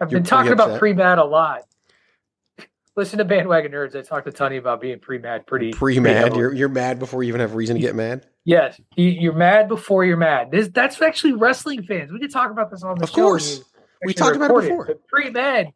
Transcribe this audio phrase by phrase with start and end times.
[0.00, 1.62] I've been talking about pre mad a lot.
[2.96, 3.94] Listen to bandwagon nerds.
[3.94, 6.34] I talked to Tony about being pre mad pretty pre mad.
[6.36, 8.26] You're you're mad before you even have reason to get mad.
[8.44, 10.50] Yes, you, you're mad before you're mad.
[10.50, 12.10] This that's actually wrestling fans.
[12.10, 13.16] We could talk about this on the Of show.
[13.16, 13.62] when course.
[14.04, 14.94] We talked about it before.
[15.08, 15.68] Pre mad,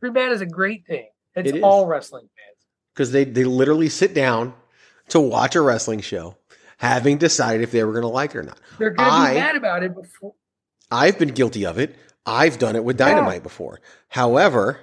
[0.00, 1.08] pre mad is a great thing.
[1.36, 2.56] It's It all wrestling fans.
[2.94, 4.54] because they they literally sit down
[5.10, 6.36] to watch a wrestling show,
[6.78, 8.58] having decided if they were going to like it or not.
[8.78, 10.34] They're gonna be mad about it before.
[10.90, 11.94] I've been guilty of it.
[12.26, 13.80] I've done it with Dynamite before.
[14.08, 14.78] However,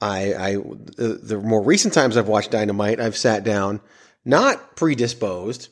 [0.00, 3.80] I, I the, the more recent times I've watched Dynamite, I've sat down,
[4.24, 5.68] not predisposed,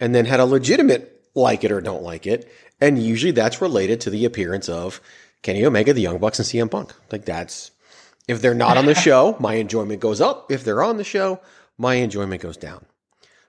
[0.00, 4.00] and then had a legitimate like it or don't like it, and usually that's related
[4.02, 5.00] to the appearance of
[5.42, 6.92] Kenny Omega, the Young Bucks, and CM Punk.
[7.12, 7.70] Like that's
[8.26, 10.50] if they're not on the show, my enjoyment goes up.
[10.50, 11.40] If they're on the show,
[11.78, 12.84] my enjoyment goes down.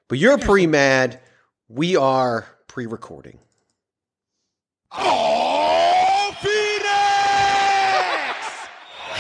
[0.08, 1.20] But you're pre mad.
[1.68, 3.40] We are pre recording.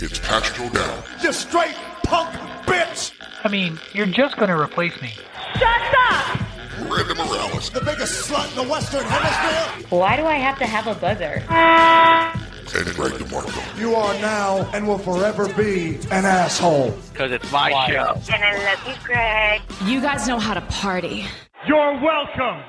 [0.00, 1.04] It's Patrick O'Dowd.
[1.22, 2.30] You straight punk
[2.66, 3.12] bitch!
[3.42, 5.12] I mean, you're just gonna replace me.
[6.78, 7.68] Randy Morales.
[7.70, 9.88] The biggest slut in the Western Hemisphere.
[9.88, 11.42] Why do I have to have a buzzer?
[12.74, 13.78] And Greg DeMarco.
[13.78, 16.90] You are now and will forever be an asshole.
[17.12, 18.18] Because it's my show.
[18.32, 19.60] And I love you, Greg.
[19.84, 21.26] You guys know how to party.
[21.66, 22.62] You're welcome!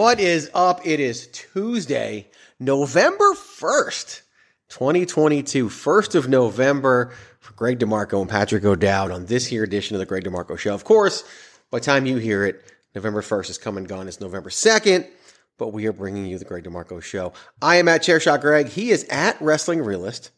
[0.00, 0.86] What is up?
[0.86, 4.22] It is Tuesday, November 1st,
[4.70, 5.68] 2022.
[5.68, 10.06] 1st of November for Greg DeMarco and Patrick O'Dowd on this here edition of the
[10.06, 10.72] Greg DeMarco Show.
[10.72, 11.22] Of course,
[11.70, 14.08] by the time you hear it, November 1st is come and gone.
[14.08, 15.06] It's November 2nd,
[15.58, 17.34] but we are bringing you the Greg DeMarco Show.
[17.60, 18.68] I am at Chairshot Greg.
[18.68, 20.30] He is at Wrestling Realist.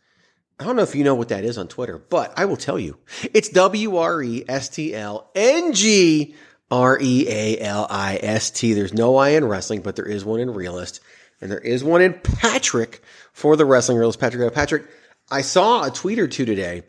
[0.59, 2.81] I don't know if you know what that is on Twitter, but I will tell
[2.81, 2.99] you.
[3.33, 6.35] It's W R E S T L N G
[6.73, 8.73] R E A L I S T.
[8.73, 11.01] There's no I in wrestling, but there is one in realist.
[11.41, 13.03] And there is one in Patrick
[13.33, 14.19] for the wrestling realist.
[14.19, 14.87] Patrick, Patrick,
[15.31, 16.83] I saw a tweet or two today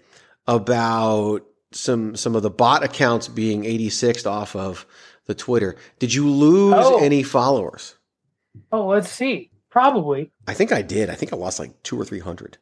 [0.47, 1.41] about
[1.71, 4.85] some some of the bot accounts being 86th off of
[5.25, 5.75] the Twitter.
[5.99, 6.99] Did you lose Oh.
[7.03, 7.95] any followers?
[8.71, 9.49] Oh, let's see.
[9.69, 10.31] Probably.
[10.47, 11.09] I think I did.
[11.09, 12.57] I think I lost like two or three hundred.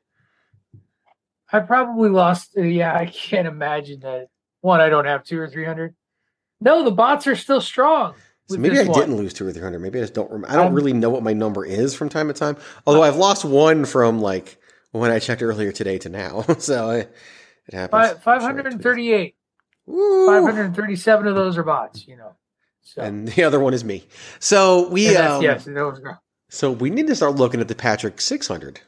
[1.52, 2.52] I probably lost.
[2.56, 4.28] Yeah, I can't imagine that.
[4.62, 5.94] One, I don't have two or three hundred.
[6.62, 8.14] No, the bots are still strong.
[8.48, 9.00] So maybe I one.
[9.00, 9.80] didn't lose two or three hundred.
[9.80, 10.52] Maybe I just don't remember.
[10.52, 12.58] I don't Um, really know what my number is from time to time.
[12.86, 14.58] Although I've lost one from like
[14.92, 16.42] when I checked earlier today to now.
[16.60, 17.16] so it,
[17.74, 18.20] happens.
[18.24, 19.36] Five hundred and thirty-eight.
[19.88, 22.08] Five hundred and thirty-seven of those are bots.
[22.08, 22.36] You know.
[22.82, 24.06] So And the other one is me.
[24.40, 25.68] So we um, yes,
[26.50, 28.82] so we need to start looking at the Patrick six hundred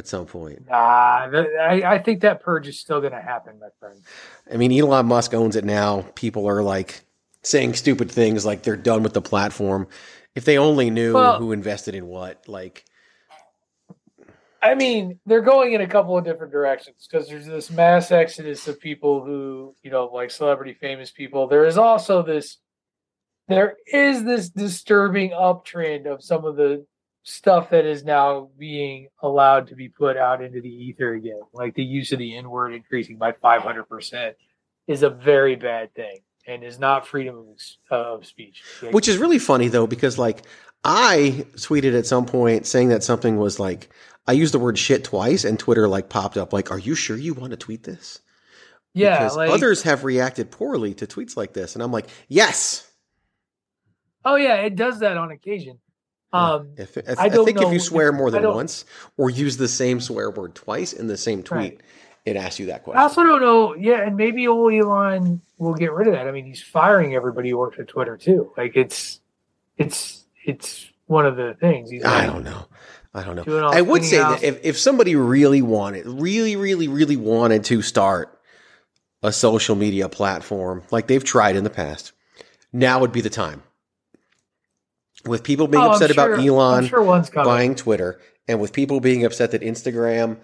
[0.00, 0.66] at some point.
[0.66, 4.00] Th- I, I think that purge is still going to happen, my friend.
[4.52, 6.06] I mean, Elon Musk owns it now.
[6.16, 7.02] People are like
[7.42, 9.86] saying stupid things like they're done with the platform.
[10.34, 12.84] If they only knew Well- who invested in what, like
[14.62, 18.68] I mean, they're going in a couple of different directions because there's this mass exodus
[18.68, 21.46] of people who, you know, like celebrity famous people.
[21.46, 22.58] There is also this,
[23.48, 26.84] there is this disturbing uptrend of some of the
[27.30, 31.40] stuff that is now being allowed to be put out into the ether again.
[31.52, 34.34] Like the use of the N word increasing by 500%
[34.86, 37.54] is a very bad thing and is not freedom
[37.90, 38.62] of, of speech.
[38.90, 40.42] Which is really funny though, because like
[40.84, 43.90] I tweeted at some point saying that something was like
[44.26, 47.16] I used the word shit twice, and Twitter like popped up like, "Are you sure
[47.16, 48.20] you want to tweet this?"
[48.92, 52.88] Yeah, because like, others have reacted poorly to tweets like this, and I'm like, "Yes."
[54.24, 55.78] Oh yeah, it does that on occasion.
[56.32, 58.84] Um, If, if, I I, think if know you if- swear more than once
[59.16, 61.80] or use the same swear word twice in the same tweet, Right.
[62.24, 63.00] it asks you that question.
[63.00, 63.74] I also don't know.
[63.74, 66.28] Yeah, and maybe old Elon will get rid of that.
[66.28, 68.52] I mean, he's firing everybody who works at Twitter too.
[68.56, 69.20] Like it's,
[69.76, 71.90] it's, it's one of the things.
[71.90, 72.66] He's I don't know.
[73.12, 73.66] I don't know.
[73.68, 74.40] I would say house.
[74.40, 78.38] that if, if somebody really wanted, really, really, really wanted to start
[79.22, 82.12] a social media platform like they've tried in the past,
[82.72, 83.64] now would be the time.
[85.26, 89.50] With people being Oh, upset about Elon sure buying Twitter, and with people being upset
[89.50, 90.38] that Instagram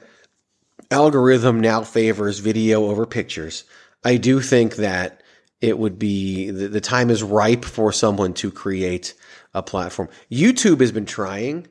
[0.90, 3.64] algorithm now favors video over pictures,
[4.05, 5.23] I do think that
[5.61, 9.14] it would be the, the time is ripe for someone to create
[9.55, 10.08] a platform.
[10.31, 11.67] YouTube has been trying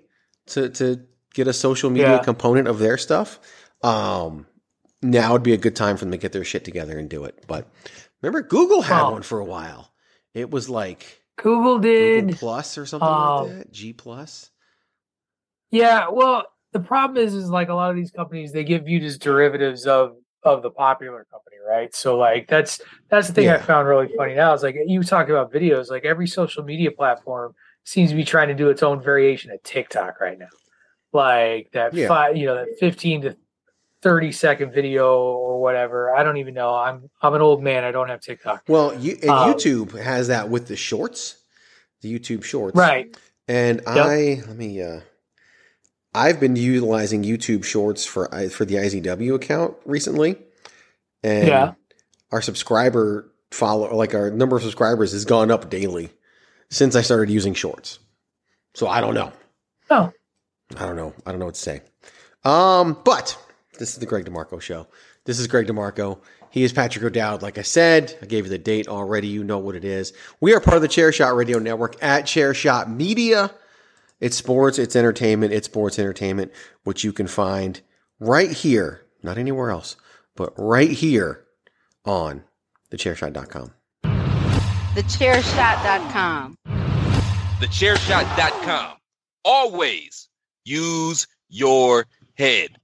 [0.48, 1.02] to to
[1.34, 2.24] get a social media Yeah.
[2.24, 3.40] component of their stuff.
[3.84, 4.48] Um,
[5.02, 7.26] now would be a good time for them to get their shit together and do
[7.26, 7.44] it.
[7.46, 7.68] But
[8.22, 9.92] remember, Google had one for a while.
[10.34, 12.26] It was like Google did.
[12.26, 13.72] Google Plus or something um, like that.
[13.72, 14.52] G Plus.
[15.72, 19.04] Yeah, well, the problem is, is like a lot of these companies they get viewed
[19.04, 21.94] as derivatives of of the popular company, right?
[21.96, 22.80] So like that's
[23.10, 24.54] that's the thing I found really funny now.
[24.54, 28.48] Is like you talk about videos, like every social media platform seems to be trying
[28.50, 30.48] to do its own variation of TikTok right now,
[31.14, 32.08] like that Yeah.
[32.08, 33.36] five, you know, that fifteen to
[34.02, 36.14] thirty second video or whatever.
[36.16, 36.74] I don't even know.
[36.74, 37.84] I'm I'm an old man.
[37.84, 38.64] I don't have TikTok.
[38.68, 41.38] Well, you, and Um, YouTube has that with the shorts,
[42.02, 43.16] the YouTube shorts, Right.
[43.48, 44.82] And I let me.
[44.82, 45.02] uh
[46.14, 50.38] I've been utilizing YouTube Shorts for I- for the IZW account recently,
[51.24, 51.74] and Yeah.
[52.32, 56.10] our subscriber follow like our number of subscribers has gone up daily
[56.70, 58.00] since I started using Shorts.
[58.76, 59.32] So I don't know.
[59.90, 60.12] Oh.
[60.78, 61.14] I don't know.
[61.26, 61.82] I don't know what to say.
[62.44, 63.38] Um, but
[63.78, 64.88] this is the Greg DeMarco show.
[65.26, 66.20] This is Greg DeMarco.
[66.50, 67.42] He is Patrick O'Dowd.
[67.42, 69.28] Like I said, I gave you the date already.
[69.28, 70.14] You know what it is.
[70.40, 73.52] We are part of the Chair Shot Radio Network at Chair Shot Media.
[74.22, 76.52] It's sports, it's entertainment, it's sports entertainment,
[76.84, 77.82] which you can find
[78.20, 79.98] right here, not anywhere else,
[80.36, 81.46] but right here
[82.06, 82.44] on
[82.92, 83.74] thechairshot.com.
[84.96, 86.58] TheChairShot.com.
[87.60, 88.98] TheChairShot.com.
[89.44, 90.30] Always
[90.64, 92.06] use your
[92.38, 92.78] head.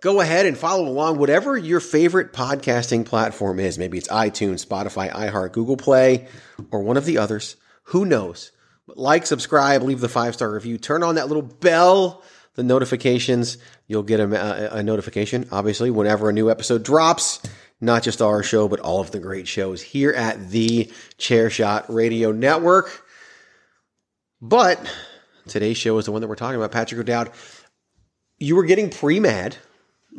[0.00, 3.78] Go ahead and follow along whatever your favorite podcasting platform is.
[3.78, 6.26] Maybe it's iTunes, Spotify, iHeart, Google Play,
[6.70, 7.56] or one of the others.
[7.84, 8.50] Who knows?
[8.86, 12.22] But like, subscribe, leave the five star review, turn on that little bell,
[12.54, 13.58] the notifications.
[13.88, 17.40] You'll get a, a, a notification, obviously, whenever a new episode drops.
[17.82, 22.32] Not just our show, but all of the great shows here at the Chairshot Radio
[22.32, 23.04] Network.
[24.40, 24.80] But
[25.46, 26.72] today's show is the one that we're talking about.
[26.72, 27.30] Patrick O'Dowd,
[28.38, 29.56] you were getting pre mad,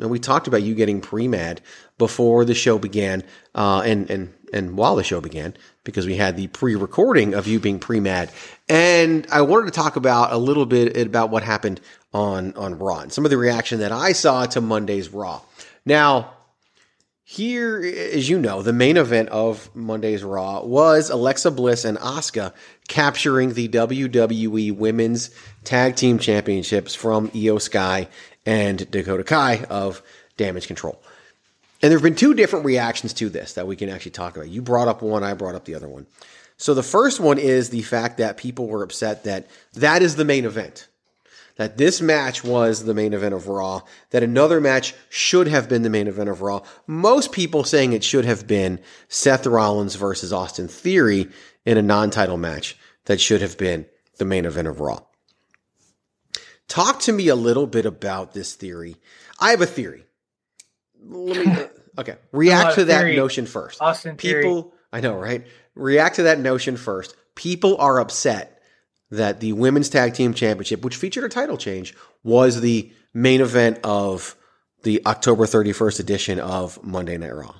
[0.00, 1.60] and we talked about you getting pre mad
[1.98, 3.22] before the show began,
[3.54, 5.54] uh, and and and while the show began,
[5.84, 8.30] because we had the pre recording of you being pre mad,
[8.68, 11.80] and I wanted to talk about a little bit about what happened
[12.12, 15.42] on on Raw and some of the reaction that I saw to Monday's Raw.
[15.84, 16.34] Now.
[17.24, 22.52] Here, as you know, the main event of Monday's Raw was Alexa Bliss and Asuka
[22.88, 25.30] capturing the WWE Women's
[25.64, 28.08] Tag Team Championships from Iyo Sky
[28.46, 30.02] and Dakota Kai of
[30.36, 31.00] Damage Control.
[31.82, 34.48] And there have been two different reactions to this that we can actually talk about.
[34.48, 36.06] You brought up one, I brought up the other one.
[36.56, 40.24] So the first one is the fact that people were upset that that is the
[40.24, 40.86] main event
[41.56, 45.82] that this match was the main event of Raw, that another match should have been
[45.82, 46.62] the main event of Raw.
[46.86, 51.28] Most people saying it should have been Seth Rollins versus Austin Theory
[51.64, 55.00] in a non title match that should have been the main event of Raw.
[56.68, 58.96] Talk to me a little bit about this theory.
[59.38, 60.04] I have a theory.
[61.04, 61.56] Let me,
[61.98, 63.16] okay, react to that Theory.
[63.16, 63.80] notion first.
[63.82, 64.44] Austin Theory.
[64.44, 65.46] People, I know, right?
[65.74, 67.14] React to that notion first.
[67.34, 68.60] People are upset
[69.10, 73.78] that the women's tag team championship, which featured a title change, was the main event
[73.84, 74.36] of
[74.84, 77.54] the October 31st edition of Monday Night Raw.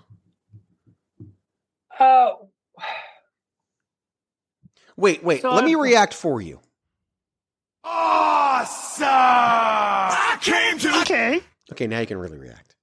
[1.99, 2.31] Uh,
[4.97, 6.61] Wait, wait, So let me react for you.
[7.85, 9.07] Awesome!
[9.09, 11.01] I came to.
[11.01, 11.41] Okay.
[11.73, 12.77] Okay, now you can really react.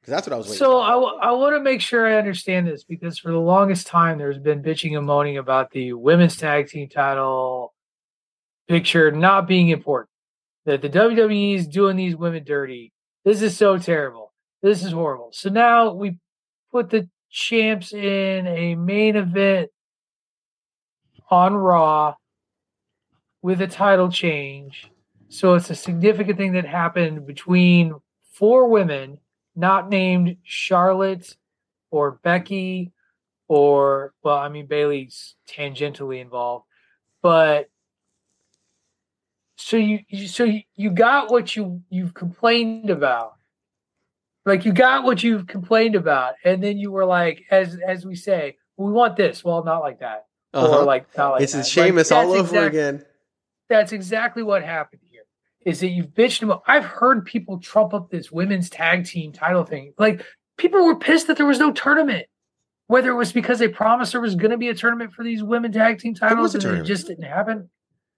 [0.00, 0.82] Because that's what I was waiting So for.
[0.82, 4.18] I, w- I want to make sure I understand this because for the longest time
[4.18, 7.72] there's been bitching and moaning about the women's tag team title
[8.68, 10.10] picture not being important.
[10.66, 12.92] That the WWE is doing these women dirty.
[13.24, 14.32] This is so terrible.
[14.62, 15.30] This is horrible.
[15.32, 16.18] So now we
[16.72, 19.70] put the champs in a main event
[21.30, 22.14] on Raw
[23.44, 24.90] with a title change.
[25.28, 27.92] So it's a significant thing that happened between
[28.32, 29.18] four women
[29.54, 31.36] not named Charlotte
[31.90, 32.92] or Becky
[33.46, 36.64] or well, I mean Bayley's tangentially involved,
[37.22, 37.68] but
[39.56, 43.34] so you, you so you, you got what you you've complained about
[44.46, 48.16] like you got what you've complained about and then you were like as as we
[48.16, 50.24] say we want this well not like that
[50.54, 50.80] uh-huh.
[50.80, 51.66] or like not like it's that.
[51.66, 53.04] Sheamus like, all over again
[53.68, 55.22] that's exactly what happened here
[55.64, 59.64] is that you've bitched about i've heard people trump up this women's tag team title
[59.64, 60.24] thing like
[60.56, 62.26] people were pissed that there was no tournament
[62.86, 65.42] whether it was because they promised there was going to be a tournament for these
[65.42, 67.68] women tag team titles and it just didn't happen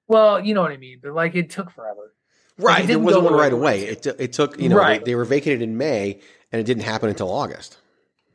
[0.08, 2.14] well, you know what I mean, but like it took forever.
[2.58, 3.82] Right, like, it, it wasn't one right away.
[3.82, 5.04] It, t- it took you know right.
[5.04, 6.20] they, they were vacated in May,
[6.52, 7.78] and it didn't happen until August.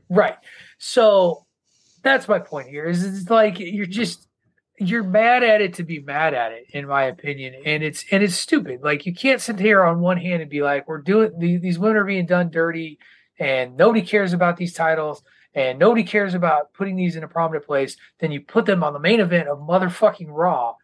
[0.10, 0.36] Right.
[0.78, 1.46] So
[2.04, 2.86] that's my point here.
[2.86, 4.28] Is it's like you're just
[4.82, 8.24] you're mad at it to be mad at it, in my opinion, and it's and
[8.24, 8.82] it's stupid.
[8.82, 11.98] Like you can't sit here on one hand and be like, we're doing these women
[11.98, 12.98] are being done dirty,
[13.38, 15.24] and nobody cares about these titles,
[15.54, 17.96] and nobody cares about putting these in a prominent place.
[18.20, 20.76] Then you put them on the main event of motherfucking Raw,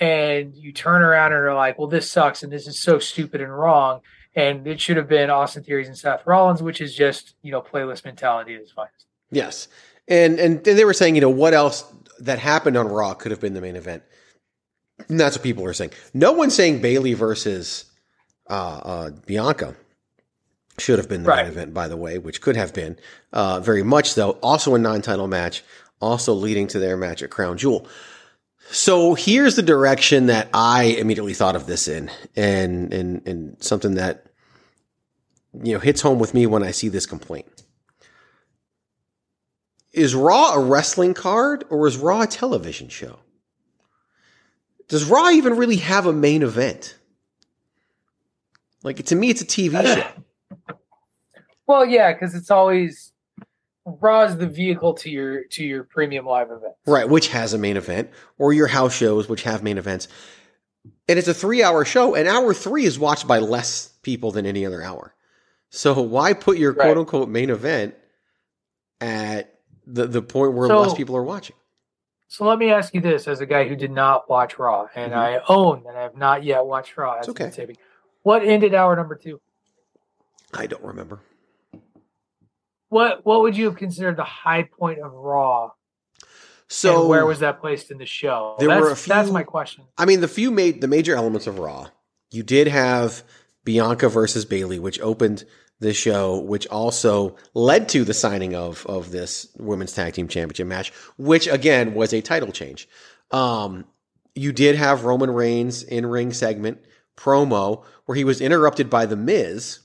[0.00, 3.40] and you turn around and are like, well, this sucks and this is so stupid
[3.42, 4.00] and wrong.
[4.34, 7.60] And it should have been Austin Theories and Seth Rollins, which is just, you know,
[7.60, 9.04] playlist mentality at its finest.
[9.30, 9.68] Yes.
[10.08, 11.84] And and they were saying, you know, what else
[12.22, 14.02] that happened on Raw could have been the main event.
[15.08, 15.92] And that's what people are saying.
[16.14, 17.86] No one's saying Bayley versus
[18.48, 19.74] uh, uh, Bianca
[20.78, 21.44] should have been the right.
[21.44, 22.98] main event, by the way, which could have been
[23.32, 24.32] uh, very much though.
[24.42, 25.62] Also a non-title match,
[26.00, 27.86] also leading to their match at Crown Jewel.
[28.70, 33.94] So here's the direction that I immediately thought of this in, and and and something
[33.94, 34.26] that
[35.62, 37.46] you know hits home with me when I see this complaint.
[39.92, 43.18] Is Raw a wrestling card or is Raw a television show?
[44.88, 46.96] Does Raw even really have a main event?
[48.82, 50.66] Like to me, it's a TV uh, show.
[51.66, 53.12] Well, yeah, because it's always
[53.84, 57.08] Raw is the vehicle to your to your premium live event, right?
[57.08, 60.08] Which has a main event, or your house shows, which have main events.
[61.08, 64.46] And it's a three hour show, and hour three is watched by less people than
[64.46, 65.14] any other hour.
[65.70, 66.86] So why put your right.
[66.86, 67.94] quote unquote main event
[69.00, 69.51] at
[69.86, 71.56] the the point where so, less people are watching?
[72.28, 75.12] So let me ask you this: as a guy who did not watch Raw, and
[75.12, 75.20] mm-hmm.
[75.20, 77.74] I own that I have not yet watched Raw, as okay.
[78.22, 79.40] What ended hour number two?
[80.54, 81.20] I don't remember
[82.92, 85.70] what what would you have considered the high point of Raw?
[86.68, 88.56] So and where was that placed in the show?
[88.58, 89.14] There that's, were a few.
[89.14, 89.84] That's my question.
[89.96, 91.88] I mean, the few made the major elements of Raw.
[92.30, 93.24] You did have
[93.64, 95.44] Bianca versus Bayley, which opened
[95.80, 100.66] the show, which also led to the signing of of this women's tag team championship
[100.66, 102.88] match, which again was a title change.
[103.30, 103.84] Um,
[104.34, 106.78] you did have Roman Reigns in ring segment
[107.16, 109.80] promo where he was interrupted by the Miz,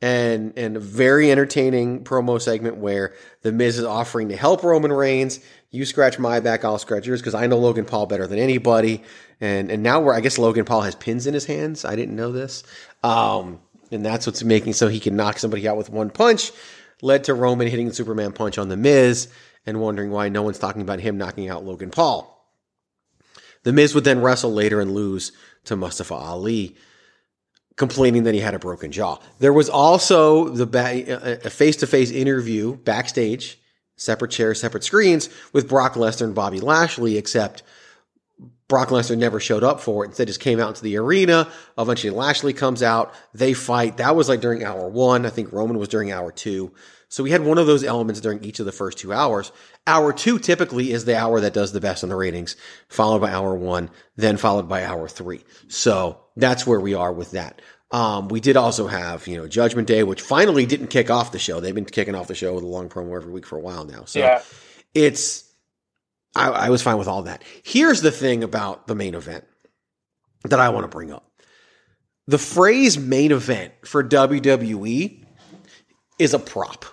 [0.00, 4.92] and and a very entertaining promo segment where the Miz is offering to help Roman
[4.92, 5.40] Reigns.
[5.70, 9.02] You scratch my back, I'll scratch yours because I know Logan Paul better than anybody.
[9.40, 11.84] And and now we're I guess Logan Paul has pins in his hands.
[11.84, 12.62] I didn't know this.
[13.02, 13.60] Um,
[13.92, 16.50] and that's what's making so he can knock somebody out with one punch.
[17.00, 19.28] Led to Roman hitting the Superman punch on the Miz
[19.66, 22.28] and wondering why no one's talking about him knocking out Logan Paul.
[23.64, 25.32] The Miz would then wrestle later and lose
[25.64, 26.76] to Mustafa Ali
[27.76, 29.18] complaining that he had a broken jaw.
[29.38, 33.58] There was also the ba- a face-to-face interview backstage,
[33.96, 37.62] separate chairs, separate screens with Brock Lesnar and Bobby Lashley, except
[38.72, 40.08] Brock Lesnar never showed up for it.
[40.08, 41.46] Instead, just came out into the arena.
[41.76, 43.12] Eventually, Lashley comes out.
[43.34, 43.98] They fight.
[43.98, 45.26] That was like during hour one.
[45.26, 46.72] I think Roman was during hour two.
[47.10, 49.52] So we had one of those elements during each of the first two hours.
[49.86, 52.56] Hour two typically is the hour that does the best on the ratings,
[52.88, 55.44] followed by hour one, then followed by hour three.
[55.68, 57.60] So that's where we are with that.
[57.90, 61.38] Um, we did also have, you know, Judgment Day, which finally didn't kick off the
[61.38, 61.60] show.
[61.60, 63.84] They've been kicking off the show with a long promo every week for a while
[63.84, 64.06] now.
[64.06, 64.40] So yeah.
[64.94, 65.51] it's,
[66.34, 67.42] I, I was fine with all that.
[67.62, 69.44] Here's the thing about the main event
[70.44, 71.30] that I want to bring up.
[72.26, 75.24] The phrase main event for WWE
[76.18, 76.84] is a prop.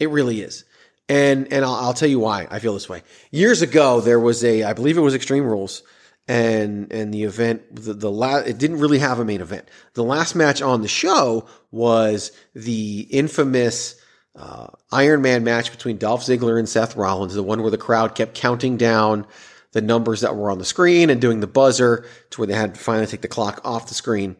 [0.00, 0.64] It really is.
[1.08, 3.02] And and I'll, I'll, tell you why I feel this way.
[3.30, 5.82] Years ago, there was a, I believe it was Extreme Rules,
[6.28, 9.68] and and the event, the, the it didn't really have a main event.
[9.94, 13.96] The last match on the show was the infamous
[14.34, 18.14] uh, Iron Man match between Dolph Ziggler and Seth Rollins, the one where the crowd
[18.14, 19.26] kept counting down
[19.72, 22.74] the numbers that were on the screen and doing the buzzer to where they had
[22.74, 24.36] to finally take the clock off the screen.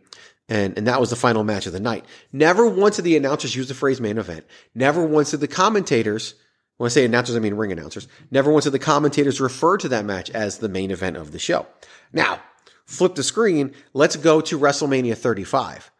[0.49, 2.05] And, and that was the final match of the night.
[2.33, 4.45] Never once did the announcers use the phrase main event.
[4.75, 6.35] Never once did the commentators,
[6.77, 8.09] when I say announcers, I mean ring announcers.
[8.31, 11.39] Never once did the commentators refer to that match as the main event of the
[11.39, 11.67] show.
[12.13, 12.41] Now,
[12.87, 13.73] Flip the screen.
[13.95, 15.92] Let's go to WrestleMania 35.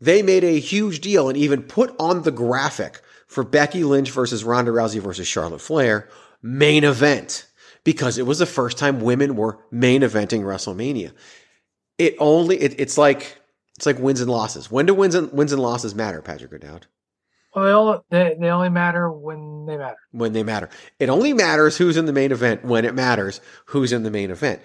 [0.00, 4.44] They made a huge deal and even put on the graphic for Becky Lynch versus
[4.44, 6.08] Ronda Rousey versus Charlotte Flair
[6.42, 7.46] main event
[7.84, 11.12] because it was the first time women were main eventing WrestleMania.
[11.98, 13.38] It only it, it's like
[13.76, 14.70] it's like wins and losses.
[14.70, 16.86] When do wins and wins and losses matter, Patrick O'Dowd?
[17.54, 19.96] Well, they only, they, they only matter when they matter.
[20.10, 20.68] When they matter.
[20.98, 24.30] It only matters who's in the main event when it matters who's in the main
[24.30, 24.60] event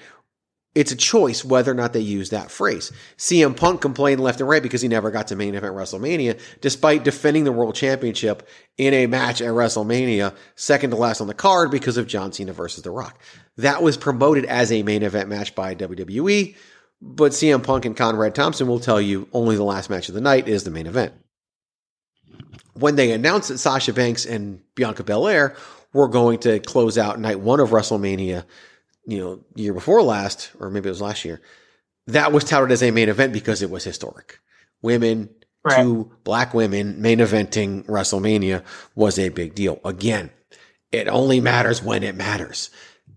[0.73, 2.91] it's a choice whether or not they use that phrase.
[3.17, 7.03] CM Punk complained left and right because he never got to main event WrestleMania, despite
[7.03, 8.47] defending the world championship
[8.77, 12.53] in a match at WrestleMania, second to last on the card because of John Cena
[12.53, 13.19] versus The Rock.
[13.57, 16.55] That was promoted as a main event match by WWE,
[17.01, 20.21] but CM Punk and Conrad Thompson will tell you only the last match of the
[20.21, 21.13] night is the main event.
[22.75, 25.55] When they announced that Sasha Banks and Bianca Belair
[25.91, 28.45] were going to close out night one of WrestleMania
[29.05, 31.41] you know, year before last, or maybe it was last year,
[32.08, 34.39] that was touted as a main event because it was historic.
[34.81, 35.29] Women,
[35.63, 35.84] right.
[35.84, 38.63] two black women main eventing WrestleMania
[38.96, 39.79] was a big deal.
[39.86, 40.31] Again,
[40.91, 42.70] it only matters when it matters.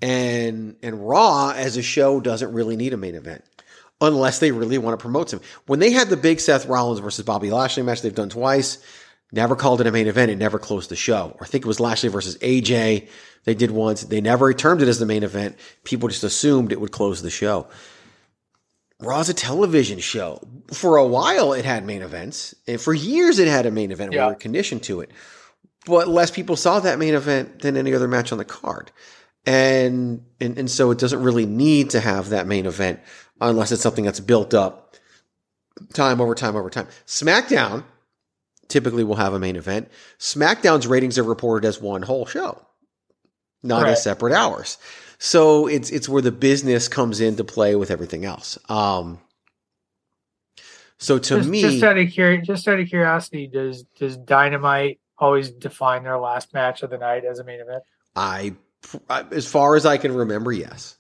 [0.03, 3.45] And and Raw as a show doesn't really need a main event
[4.01, 5.41] unless they really want to promote some.
[5.67, 8.79] When they had the big Seth Rollins versus Bobby Lashley match they've done twice,
[9.33, 10.31] never called it a main event.
[10.31, 11.37] It never closed the show.
[11.41, 13.09] I think it was Lashley versus AJ.
[13.45, 14.03] They did once.
[14.03, 15.57] They never termed it as the main event.
[15.85, 17.69] People just assumed it would close the show.
[19.01, 20.41] Raw's a television show.
[20.73, 22.55] For a while, it had main events.
[22.67, 24.13] And for years, it had a main event.
[24.13, 24.27] Yeah.
[24.27, 25.11] We were conditioned to it.
[25.87, 28.91] But less people saw that main event than any other match on the card.
[29.45, 33.01] And, and, and so it doesn't really need to have that main event
[33.41, 34.97] unless it's something that's built up
[35.93, 36.87] time over time over time.
[37.07, 37.85] SmackDown
[38.75, 39.89] typically will have a main event.
[40.19, 42.61] SmackDown's ratings are reported as one whole show
[43.65, 43.93] not right.
[43.93, 44.79] as separate hours.
[45.19, 48.59] So it's it's where the business comes into play with everything else.
[48.69, 49.19] Um,
[50.99, 55.51] so to just, me, just out of just out of curiosity, does does Dynamite always
[55.51, 57.83] define their last match of the night as a main event?
[58.15, 58.55] I,
[59.33, 60.99] as far as I can remember, yes.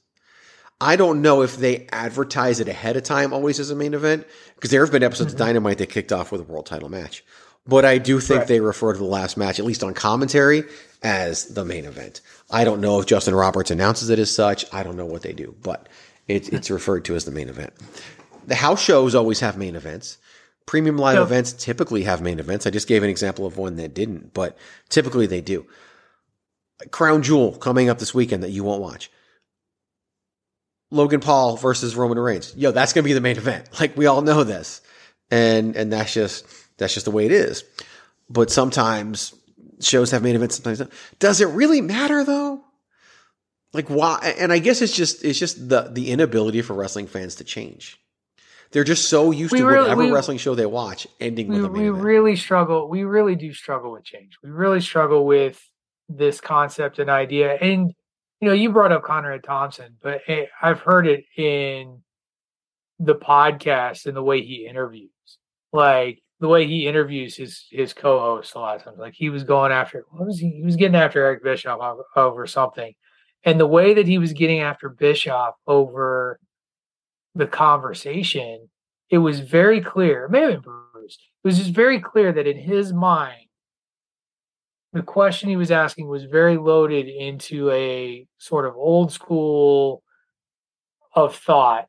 [0.80, 4.26] I don't know if they advertise it ahead of time always as a main event
[4.54, 5.42] because there have been episodes mm-hmm.
[5.42, 7.24] of Dynamite that kicked off with a world title match.
[7.66, 8.48] But I do think right.
[8.48, 10.64] they refer to the last match, at least on commentary,
[11.02, 12.20] as the main event.
[12.50, 14.66] I don't know if Justin Roberts announces it as such.
[14.72, 15.88] I don't know what they do, but
[16.28, 17.72] it, it's referred to as the main event.
[18.46, 20.18] The house shows always have main events.
[20.66, 22.66] Premium live events typically have main events.
[22.66, 24.56] I just gave an example of one that didn't, but
[24.88, 25.66] typically they do.
[26.90, 29.10] Crown Jewel coming up this weekend that you won't watch.
[30.90, 32.54] Logan Paul versus Roman Reigns.
[32.56, 33.68] Yo, that's going to be the main event.
[33.80, 34.80] Like we all know this.
[35.30, 36.46] And and that's just
[36.78, 37.64] that's just the way it is.
[38.28, 39.34] But sometimes
[39.80, 40.90] shows have main events sometimes.
[41.18, 42.62] Does it really matter though?
[43.72, 44.34] Like why?
[44.38, 47.98] And I guess it's just it's just the the inability for wrestling fans to change.
[48.70, 51.56] They're just so used we to really, whatever we, wrestling show they watch ending we,
[51.56, 52.04] with a main We event.
[52.04, 52.88] really struggle.
[52.88, 54.36] We really do struggle with change.
[54.42, 55.60] We really struggle with
[56.08, 57.54] this concept and idea.
[57.54, 57.92] And
[58.40, 60.22] you know, you brought up Conrad Thompson, but
[60.60, 62.02] I've heard it in
[62.98, 65.10] the podcast and the way he interviews.
[65.72, 68.98] Like the way he interviews his his co-host a lot of times.
[68.98, 70.50] Like he was going after what was he?
[70.50, 72.92] He was getting after Eric Bischoff over, something,
[73.44, 76.38] and the way that he was getting after Bischoff over
[77.34, 78.68] the conversation,
[79.08, 80.28] it was very clear.
[80.28, 81.16] Maybe Bruce.
[81.42, 83.46] It was just very clear that in his mind,
[84.92, 90.02] the question he was asking was very loaded into a sort of old school
[91.14, 91.88] of thought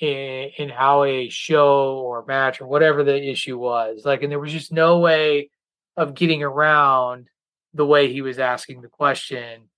[0.00, 4.04] in, in how a show or match or whatever the issue was.
[4.04, 5.50] Like, and there was just no way
[5.96, 7.28] of getting around
[7.74, 9.68] the way he was asking the question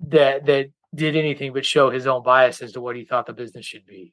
[0.00, 3.32] that that did anything but show his own bias as to what he thought the
[3.32, 4.12] business should be.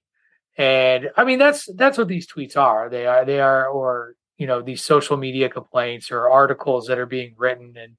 [0.57, 2.89] And I mean that's that's what these tweets are.
[2.89, 7.05] They are they are or you know these social media complaints or articles that are
[7.05, 7.93] being written and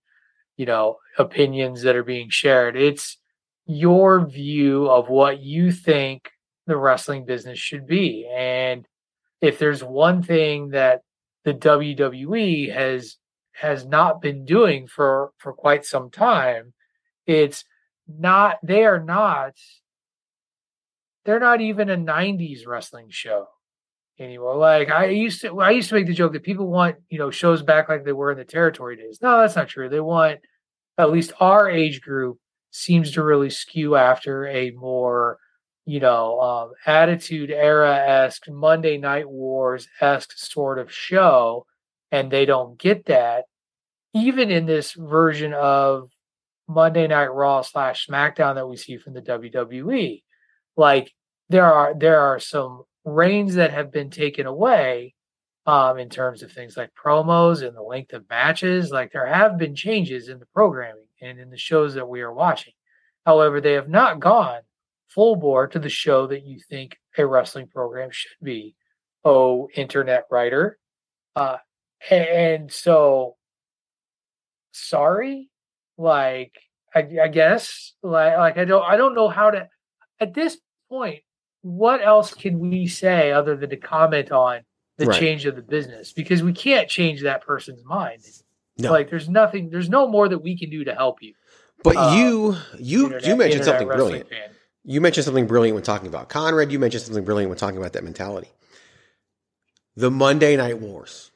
[0.56, 2.76] you know opinions that are being shared.
[2.76, 3.18] It's
[3.66, 6.30] your view of what you think
[6.68, 8.28] the wrestling business should be.
[8.32, 8.86] And
[9.40, 11.02] if there's one thing that
[11.44, 13.16] the WWE has
[13.52, 16.74] has not been doing for for quite some time,
[17.26, 17.64] it's
[18.06, 19.54] not they are not
[21.24, 23.48] they're not even a 90s wrestling show
[24.18, 24.56] anymore.
[24.56, 27.30] Like I used to I used to make the joke that people want, you know,
[27.30, 29.18] shows back like they were in the territory days.
[29.22, 29.88] No, that's not true.
[29.88, 30.40] They want
[30.98, 32.38] at least our age group
[32.70, 35.38] seems to really skew after a more
[35.88, 41.64] you know, um, Attitude Era esque, Monday Night Wars esque sort of show,
[42.12, 43.46] and they don't get that.
[44.12, 46.10] Even in this version of
[46.68, 50.22] Monday Night Raw slash SmackDown that we see from the WWE,
[50.76, 51.10] like
[51.48, 55.14] there are there are some reins that have been taken away
[55.64, 58.90] um, in terms of things like promos and the length of matches.
[58.90, 62.32] Like there have been changes in the programming and in the shows that we are
[62.32, 62.74] watching.
[63.24, 64.60] However, they have not gone
[65.08, 68.74] full bore to the show that you think a wrestling program should be.
[69.24, 70.78] Oh, internet writer.
[71.34, 71.58] Uh,
[72.10, 73.36] and so,
[74.72, 75.50] sorry,
[75.96, 76.52] like
[76.94, 79.68] I, I guess, like like I don't I don't know how to
[80.20, 80.56] at this
[80.88, 81.22] point.
[81.62, 84.60] What else can we say other than to comment on
[84.98, 85.18] the right.
[85.18, 88.22] change of the business because we can't change that person's mind.
[88.76, 88.90] No.
[88.90, 91.34] Like there's nothing, there's no more that we can do to help you.
[91.82, 94.28] But uh, you, you, internet, you mentioned something brilliant.
[94.28, 94.50] Fan.
[94.88, 96.72] You mentioned something brilliant when talking about Conrad.
[96.72, 98.48] You mentioned something brilliant when talking about that mentality.
[99.96, 101.30] The Monday Night Wars,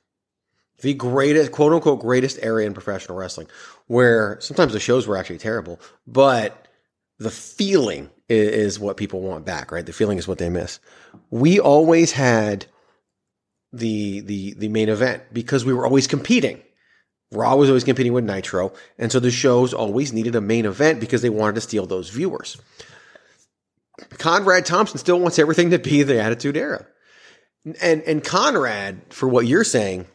[0.80, 3.48] the greatest, quote unquote, greatest area in professional wrestling,
[3.88, 6.66] where sometimes the shows were actually terrible, but
[7.18, 9.84] the feeling is, what people want back, right?
[9.84, 10.80] The feeling is what they miss.
[11.30, 12.64] We always had
[13.70, 16.62] the the the main event because we were always competing.
[17.32, 21.00] Raw was always competing with Nitro, and so the shows always needed a main event
[21.00, 22.56] because they wanted to steal those viewers.
[24.10, 26.86] Conrad Thompson still wants everything to be the Attitude Era,
[27.80, 30.06] and and Conrad, for what you're saying,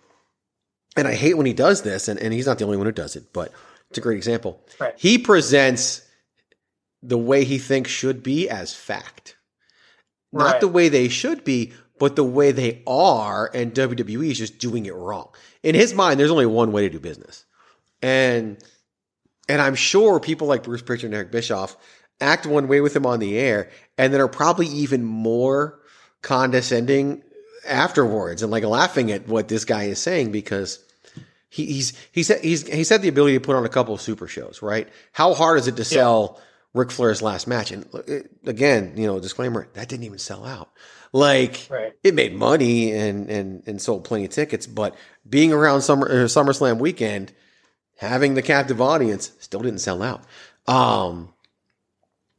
[0.95, 2.91] and I hate when he does this, and, and he's not the only one who
[2.91, 3.52] does it, but
[3.89, 4.60] it's a great example.
[4.80, 4.93] Right.
[4.97, 6.02] He presents
[7.04, 9.38] the way he thinks should be as fact,
[10.34, 10.62] not right.
[10.62, 14.86] the way they should be, but the way they are, and WWE is just doing
[14.86, 15.30] it wrong.
[15.63, 17.45] In his mind, there's only one way to do business,
[18.02, 18.58] and
[19.50, 21.78] and I'm sure people like Bruce Prichard and Eric Bischoff
[22.20, 25.80] act one way with him on the air, and then are probably even more
[26.22, 27.24] condescending
[27.68, 30.84] afterwards and like laughing at what this guy is saying because
[31.50, 34.28] he, he's he's he's he's had the ability to put on a couple of super
[34.28, 34.88] shows, right?
[35.12, 36.44] How hard is it to sell yeah.
[36.74, 37.72] Ric Flair's last match?
[37.72, 37.88] And
[38.46, 40.70] again, you know, disclaimer that didn't even sell out.
[41.14, 41.94] Like right.
[42.04, 44.96] it made money and and and sold plenty of tickets, but
[45.28, 47.32] being around Summer uh, SummerSlam weekend,
[47.96, 50.24] having the captive audience still didn't sell out.
[50.68, 51.34] Um,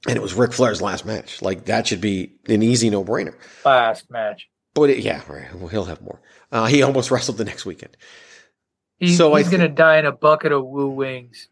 [0.06, 1.42] and it was Ric Flair's last match.
[1.42, 3.34] Like that should be an easy no brainer.
[3.64, 4.48] Last match.
[4.74, 5.52] But it, yeah, right.
[5.54, 6.20] Well, he'll have more.
[6.52, 7.96] Uh, he almost wrestled the next weekend.
[8.98, 11.48] He's, so he's going to die in a bucket of woo wings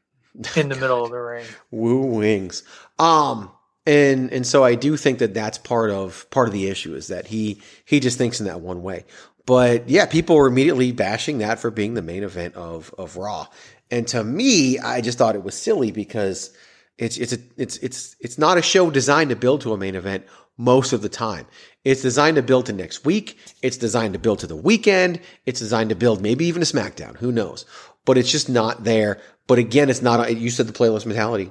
[0.56, 1.46] in the middle of the ring.
[1.70, 2.62] Woo wings.
[2.98, 3.50] Um,
[3.86, 7.06] and and so I do think that that's part of part of the issue is
[7.06, 9.04] that he he just thinks in that one way.
[9.46, 13.46] But yeah, people were immediately bashing that for being the main event of of Raw.
[13.90, 16.50] And to me, I just thought it was silly because
[16.98, 19.94] it's it's a, it's it's it's not a show designed to build to a main
[19.94, 20.24] event
[20.56, 21.46] most of the time.
[21.84, 23.38] It's designed to build to next week.
[23.62, 25.20] It's designed to build to the weekend.
[25.44, 27.16] It's designed to build maybe even a SmackDown.
[27.18, 27.64] Who knows?
[28.04, 29.20] But it's just not there.
[29.46, 30.34] But again, it's not.
[30.36, 31.50] You said the playlist mentality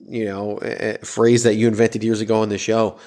[0.00, 0.58] you know,
[1.02, 2.98] phrase that you invented years ago on the show,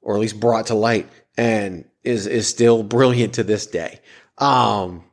[0.00, 4.00] or at least brought to light, and is is still brilliant to this day.
[4.38, 5.04] Um,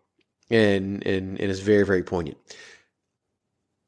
[0.49, 2.38] and and, and is very very poignant.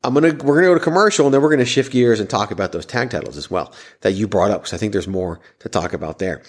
[0.04, 2.52] I'm gonna we're gonna go to commercial and then we're gonna shift gears and talk
[2.52, 5.40] about those tag titles as well that you brought up because I think there's more
[5.60, 6.42] to talk about there.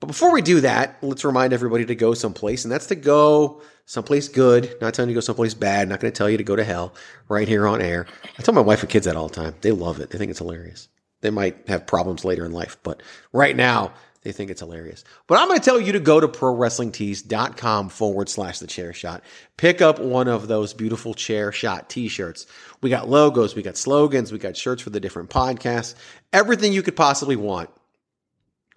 [0.00, 3.62] But before we do that, let's remind everybody to go someplace, and that's to go
[3.86, 4.76] someplace good.
[4.80, 5.88] Not telling you to go someplace bad.
[5.88, 6.92] Not going to tell you to go to hell
[7.28, 8.06] right here on air.
[8.38, 9.54] I tell my wife and kids that all the time.
[9.62, 10.10] They love it.
[10.10, 10.88] They think it's hilarious.
[11.22, 15.04] They might have problems later in life, but right now they think it's hilarious.
[15.26, 19.22] But I'm going to tell you to go to prowrestlingtees.com forward slash the chair shot.
[19.56, 22.48] Pick up one of those beautiful chair shot t-shirts.
[22.80, 25.94] We got logos, we got slogans, we got shirts for the different podcasts,
[26.32, 27.70] everything you could possibly want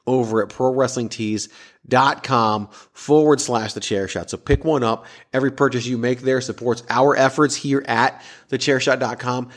[0.05, 4.29] over at prowrestlingtees.com forward slash the chair shot.
[4.29, 5.07] So pick one up.
[5.33, 9.49] Every purchase you make there supports our efforts here at thechairshot.com.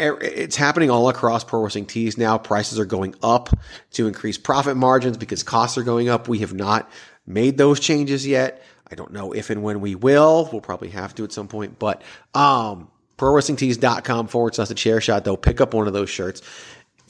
[0.00, 2.38] It's happening all across pro wrestling tees now.
[2.38, 3.50] Prices are going up
[3.92, 6.28] to increase profit margins because costs are going up.
[6.28, 6.90] We have not
[7.26, 8.62] made those changes yet.
[8.90, 10.48] I don't know if and when we will.
[10.50, 12.02] We'll probably have to at some point, but,
[12.34, 15.36] um, prowrestlingtees.com forward slash the chair shot though.
[15.36, 16.42] Pick up one of those shirts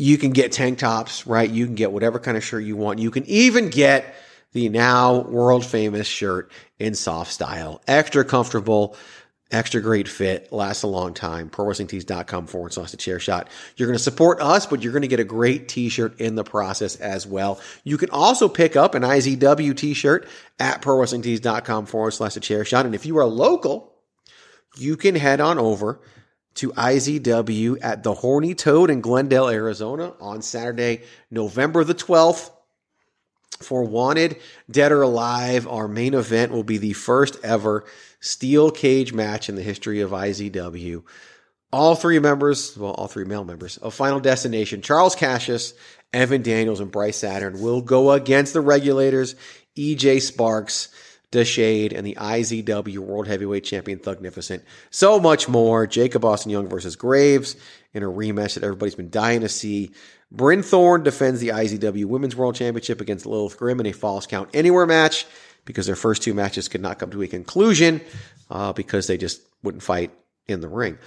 [0.00, 1.48] you can get tank tops, right?
[1.48, 2.98] You can get whatever kind of shirt you want.
[2.98, 4.14] You can even get
[4.52, 7.82] the now world famous shirt in soft style.
[7.86, 8.96] Extra comfortable,
[9.50, 11.50] extra great fit, lasts a long time.
[11.50, 13.48] ProWrestlingTees.com forward slash the chair shot.
[13.76, 16.44] You're going to support us, but you're going to get a great t-shirt in the
[16.44, 17.60] process as well.
[17.84, 22.86] You can also pick up an IZW t-shirt at ProWrestlingTees.com forward slash the chair shot.
[22.86, 23.92] And if you are local,
[24.76, 26.00] you can head on over
[26.54, 32.50] to IZW at the Horny Toad in Glendale, Arizona on Saturday, November the 12th.
[33.60, 34.38] For Wanted,
[34.70, 37.84] Dead or Alive, our main event will be the first ever
[38.20, 41.02] steel cage match in the history of IZW.
[41.72, 45.74] all three members, well, all three male members of Final Destination, Charles Cassius,
[46.12, 49.36] Evan Daniels, and Bryce Saturn will go against the regulators,
[49.76, 50.88] EJ Sparks,
[51.30, 54.62] Deshade, and the IZW World Heavyweight Champion Thugnificent.
[54.90, 55.86] So much more.
[55.86, 57.54] Jacob Austin Young versus Graves
[57.94, 59.92] in a rematch that everybody's been dying to see.
[60.32, 64.48] Bryn Thorne defends the IZW Women's World Championship against Lilith Grimm in a Falls Count
[64.54, 65.26] Anywhere match
[65.64, 68.00] because their first two matches could not come to a conclusion
[68.50, 70.12] uh, because they just wouldn't fight
[70.46, 70.98] in the ring.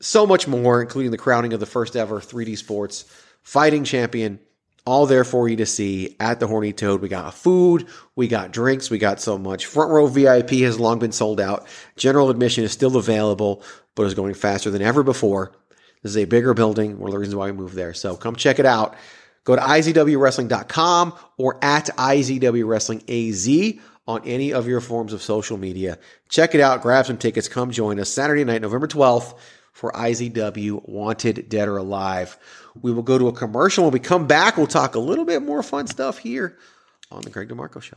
[0.00, 3.04] So much more, including the crowning of the first ever 3D Sports
[3.42, 4.40] fighting champion
[4.84, 7.00] all there for you to see at the Horny Toad.
[7.00, 9.66] We got food, we got drinks, we got so much.
[9.66, 11.66] Front row VIP has long been sold out.
[11.96, 13.62] General admission is still available,
[13.94, 15.52] but is going faster than ever before.
[16.02, 17.94] This is a bigger building, one of the reasons why we moved there.
[17.94, 18.96] So come check it out.
[19.44, 25.98] Go to izwwrestling.com or at izwwrestlingaz on any of your forms of social media.
[26.28, 29.36] Check it out, grab some tickets, come join us Saturday night, November 12th
[29.72, 32.36] for IZW Wanted Dead or Alive.
[32.80, 33.84] We will go to a commercial.
[33.84, 36.58] When we come back, we'll talk a little bit more fun stuff here
[37.10, 37.96] on the Greg DeMarco Show.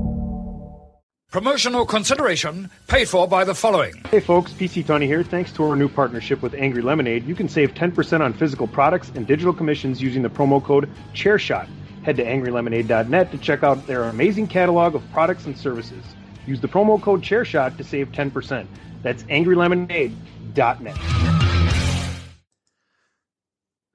[1.31, 3.93] Promotional consideration paid for by the following.
[4.09, 5.23] Hey folks, PC Tunney here.
[5.23, 9.13] Thanks to our new partnership with Angry Lemonade, you can save 10% on physical products
[9.15, 11.69] and digital commissions using the promo code ChairShot.
[12.03, 16.03] Head to angrylemonade.net to check out their amazing catalog of products and services.
[16.45, 18.67] Use the promo code ChairShot to save 10%.
[19.01, 20.97] That's angrylemonade.net.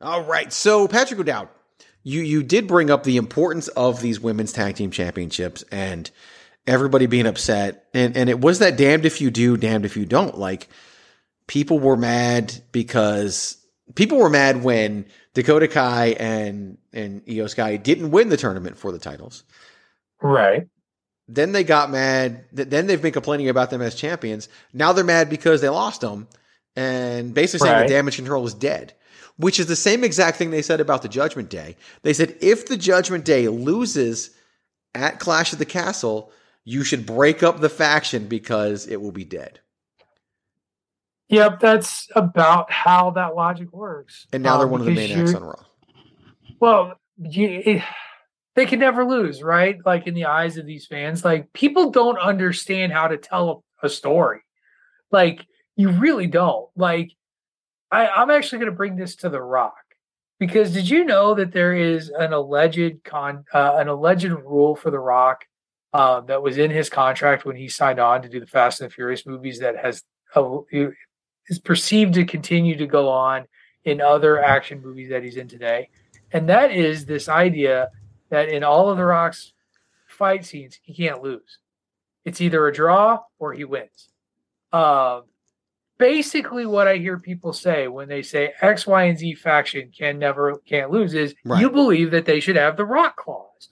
[0.00, 0.50] All right.
[0.50, 1.50] So, Patrick O'Dowd,
[2.02, 6.10] you, you did bring up the importance of these women's tag team championships and
[6.66, 7.86] everybody being upset.
[7.94, 10.36] And, and it was that damned if you do, damned if you don't.
[10.38, 10.68] Like,
[11.46, 13.56] people were mad because
[13.94, 18.90] people were mad when Dakota Kai and, and Iyo Sky didn't win the tournament for
[18.92, 19.44] the titles.
[20.20, 20.66] Right.
[21.28, 22.44] Then they got mad.
[22.52, 24.48] Then they've been complaining about them as champions.
[24.72, 26.28] Now they're mad because they lost them
[26.76, 27.88] and basically saying Right.
[27.88, 28.92] the damage control is dead,
[29.36, 31.76] which is the same exact thing they said about the Judgment Day.
[32.02, 34.30] They said if the Judgment Day loses
[34.94, 36.30] at Clash of the Castle,
[36.66, 39.60] you should break up the faction because it will be dead.
[41.28, 44.26] Yep, that's about how that logic works.
[44.32, 45.62] And now they're Um, one of the main acts on Raw.
[46.58, 47.82] Well, you, it,
[48.56, 49.78] they can never lose, right?
[49.86, 53.88] Like in the eyes of these fans, like people don't understand how to tell a,
[53.88, 54.40] story.
[55.12, 56.68] Like you really don't.
[56.74, 57.12] Like
[57.92, 59.76] I, I'm actually going to bring this to The Rock
[60.40, 64.90] because did you know that there is an alleged con, uh, an alleged rule for
[64.90, 65.44] The Rock
[65.92, 68.90] um, that was in his contract when he signed on to do the Fast and
[68.90, 70.02] the Furious movies that has
[70.34, 70.58] uh,
[71.48, 73.46] is perceived to continue to go on
[73.84, 75.88] in other action movies that he's in today
[76.32, 77.90] and that is this idea
[78.30, 79.52] that in all of the Rock's
[80.06, 81.58] fight scenes, he can't lose.
[82.24, 84.08] It's either a draw or he wins.
[84.72, 85.22] Um,
[85.98, 90.18] basically, what I hear people say when they say X, Y, and Z faction can
[90.18, 91.60] never can't lose is Right.
[91.60, 93.68] you believe that they should have the Rock clause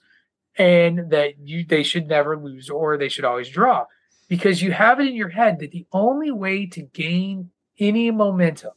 [0.57, 3.85] and that you they should never lose or they should always draw
[4.27, 8.71] because you have it in your head that the only way to gain any momentum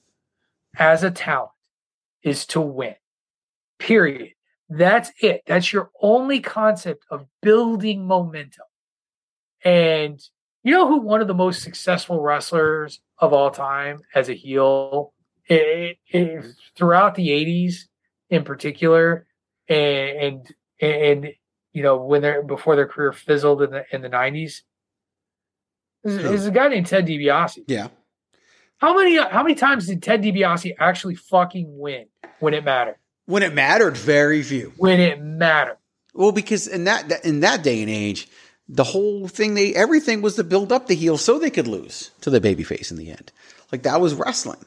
[0.76, 1.52] as a talent
[2.22, 2.96] is to win.
[3.78, 4.32] Period.
[4.68, 5.42] That's it.
[5.46, 8.66] That's your only concept of building momentum.
[9.64, 10.20] And
[10.62, 15.14] you know who one of the most successful wrestlers of all time as a heel
[15.48, 16.42] eh, eh,
[16.76, 17.84] throughout the 80s
[18.30, 19.26] in particular
[19.68, 20.46] and
[20.80, 21.28] and, and
[21.72, 24.62] you know when they're before their career fizzled in the in the 90s is,
[26.04, 26.18] hmm.
[26.18, 26.32] Who?
[26.32, 27.64] is a guy named Ted DiBiase.
[27.66, 27.88] Yeah.
[28.78, 32.06] How many how many times did Ted DiBiase actually fucking win
[32.40, 32.96] when it mattered?
[33.26, 34.72] When it mattered, very few.
[34.76, 35.78] When it mattered.
[36.14, 38.28] Well, because in that that- in that day and age,
[38.68, 42.10] the whole thing they everything was to build up the heel so they could lose
[42.20, 43.32] to the babyface in the end.
[43.72, 44.64] Like that was wrestling.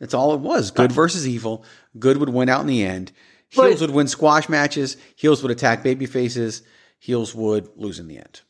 [0.00, 0.70] That's all it was.
[0.70, 1.64] Good versus evil.
[1.98, 3.12] Good would win out in the end.
[3.54, 4.96] Heels would win squash matches.
[5.16, 6.62] Heels would attack babyfaces.
[6.98, 8.40] Heels would lose in the end.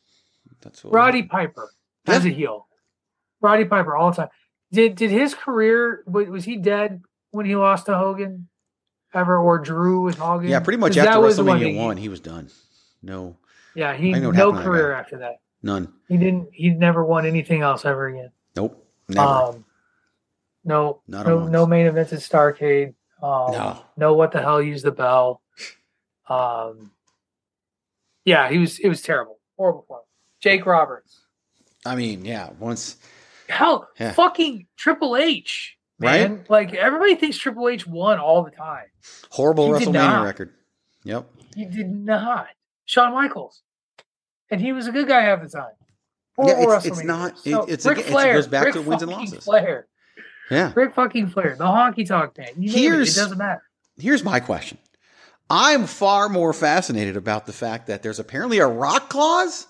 [0.62, 1.70] That's what Roddy Piper
[2.06, 2.66] as a heel.
[3.40, 4.28] Roddy Piper all the time.
[4.72, 8.48] Did did his career was he dead when he lost to Hogan
[9.12, 10.48] ever or Drew with Hogan?
[10.48, 12.50] Yeah, pretty much after was the one WrestleMania he- one, he was done.
[13.02, 13.36] No,
[13.74, 15.40] Yeah, he I know what no to that career after that.
[15.62, 15.92] none.
[16.08, 16.48] He didn't.
[16.52, 18.30] He never won anything else ever again.
[18.56, 18.86] Nope.
[19.08, 19.20] Never.
[19.28, 19.64] Um,
[20.64, 22.94] No, Not no, no main events at Starcade.
[23.24, 23.82] Um, No.
[23.96, 24.60] no, what the hell?
[24.60, 25.40] Use the bell.
[26.28, 26.90] Um,
[28.24, 28.78] yeah, he was.
[28.78, 30.06] It was terrible, horrible.
[30.40, 31.20] Jake Roberts.
[31.86, 32.96] I mean, yeah, once
[33.48, 34.12] Hell, Yeah.
[34.12, 36.44] fucking Triple H, man.
[36.48, 38.86] Like everybody thinks Triple H won all the time.
[39.30, 40.54] horrible He WrestleMania record.
[41.04, 41.26] Yep.
[41.54, 42.48] He did not.
[42.86, 43.62] Shawn Michaels,
[44.50, 45.72] and he was a good guy half the time.
[46.38, 47.04] Yeah, Horrible it's- it's WrestleMania.
[47.06, 49.44] not- So, it's Ric again- it goes back Ric to wins and losses.
[49.44, 49.86] Flair.
[50.50, 50.72] Yeah.
[50.74, 52.48] Ric fucking Flair, the honky tonk man.
[52.56, 53.62] You name it, it Here's- doesn't matter.
[53.96, 54.78] Here's my question.
[55.48, 59.66] I'm far more fascinated about the fact that there's apparently a rock clause.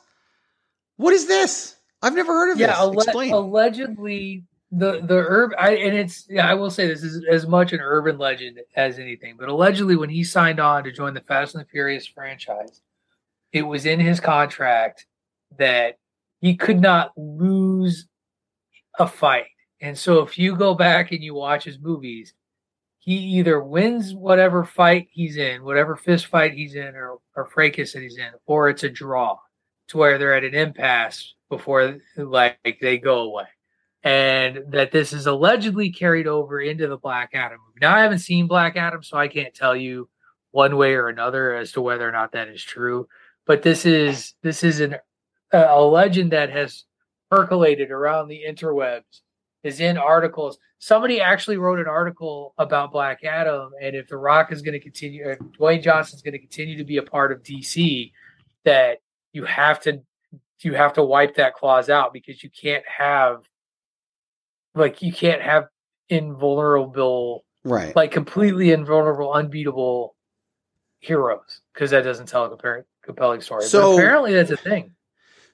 [0.96, 1.76] What is this?
[2.00, 2.76] I've never heard of yeah, this.
[2.76, 3.32] alle- Explain.
[3.32, 7.72] allegedly the the herb I and it's yeah, I will say this is as much
[7.72, 11.54] an urban legend as anything, but allegedly when he signed on to join the Fast
[11.54, 12.80] and the Furious franchise,
[13.52, 15.06] it was in his contract
[15.58, 15.98] that
[16.40, 18.06] he could not lose
[18.98, 19.46] a fight.
[19.80, 22.34] And so if you go back and you watch his movies,
[22.98, 27.92] he either wins whatever fight he's in, whatever fist fight he's in or, or fracas
[27.92, 29.36] that he's in, or it's a draw
[29.88, 33.44] to where they're at an impasse before like they go away.
[34.02, 37.78] And that this is allegedly carried over into the Black Adam movie.
[37.80, 40.08] Now I haven't seen Black Adam, so I can't tell you
[40.50, 43.08] one way or another as to whether or not that is true.
[43.46, 44.96] But this is this is an
[45.52, 46.84] a legend that has
[47.30, 49.20] percolated around the interwebs
[49.64, 50.58] is in articles.
[50.78, 54.80] Somebody actually wrote an article about Black Adam, and if The Rock is going to
[54.80, 58.12] continue, if Dwayne Johnson is going to continue to be a part of DC,
[58.64, 58.98] that
[59.32, 60.00] you have to
[60.60, 63.42] you have to wipe that clause out because you can't have
[64.74, 65.68] like you can't have
[66.08, 67.94] invulnerable, right.
[67.96, 70.14] like completely invulnerable, unbeatable
[71.00, 73.64] heroes because that doesn't tell a compelling story.
[73.64, 74.93] So- but apparently that's a thing.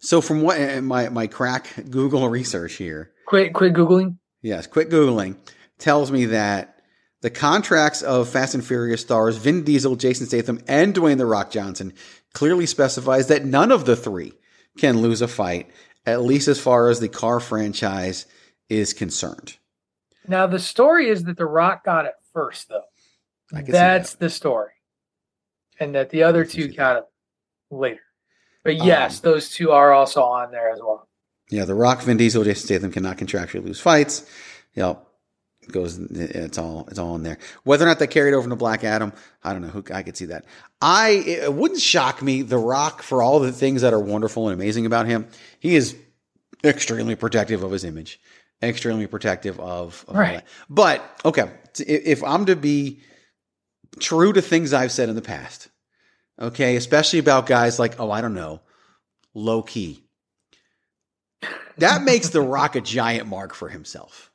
[0.00, 4.16] So from what eh, eh, my my crack Google research here, Quit quit googling.
[4.42, 5.36] yes, quick googling
[5.78, 6.80] tells me that
[7.22, 11.50] the contracts of Fast and Furious stars Vin Diesel, Jason Statham, and Dwayne the Rock
[11.50, 11.92] Johnson
[12.32, 14.32] clearly specifies that none of the three
[14.78, 15.70] can lose a fight,
[16.06, 18.26] at least as far as the car franchise
[18.68, 19.58] is concerned.
[20.26, 22.84] Now the story is that The Rock got it first, though.
[23.52, 24.72] I can see That's the story,
[25.78, 27.04] and that the other two got it
[27.70, 28.00] later.
[28.64, 31.08] But yes, Um, those two are also on there as well.
[31.50, 34.24] Yeah, The Rock, Vin Diesel, Jason Statham cannot contractually lose fights.
[34.74, 35.06] Yep.
[35.62, 37.38] It goes it's all it's all in there.
[37.64, 39.12] Whether or not they carried over into Black Adam,
[39.44, 39.68] I don't know.
[39.68, 40.44] Who I could see that.
[40.80, 42.42] I it wouldn't shock me.
[42.42, 45.26] The Rock, for all the things that are wonderful and amazing about him,
[45.58, 45.96] he is
[46.64, 48.20] extremely protective of his image,
[48.62, 50.34] extremely protective of, of Right.
[50.36, 50.46] that.
[50.70, 53.00] But okay, if I'm to be
[53.98, 55.68] true to things I've said in the past,
[56.40, 58.60] okay, especially about guys like oh I don't know,
[59.34, 60.02] low key.
[61.78, 64.30] That makes The Rock a giant mark for himself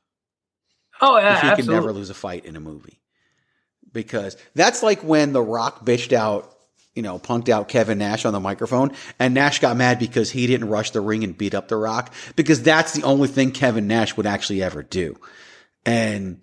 [1.02, 1.64] Oh yeah, if he absolutely.
[1.64, 3.00] can never lose a fight in a movie.
[3.92, 6.52] Because that's like when The Rock bitched out,
[6.94, 10.48] you know, punked out Kevin Nash on the microphone, and Nash got mad because he
[10.48, 13.88] didn't rush the ring and beat up The Rock, because that's the only thing Kevin
[13.88, 15.18] Nash would actually ever do.
[15.86, 16.42] And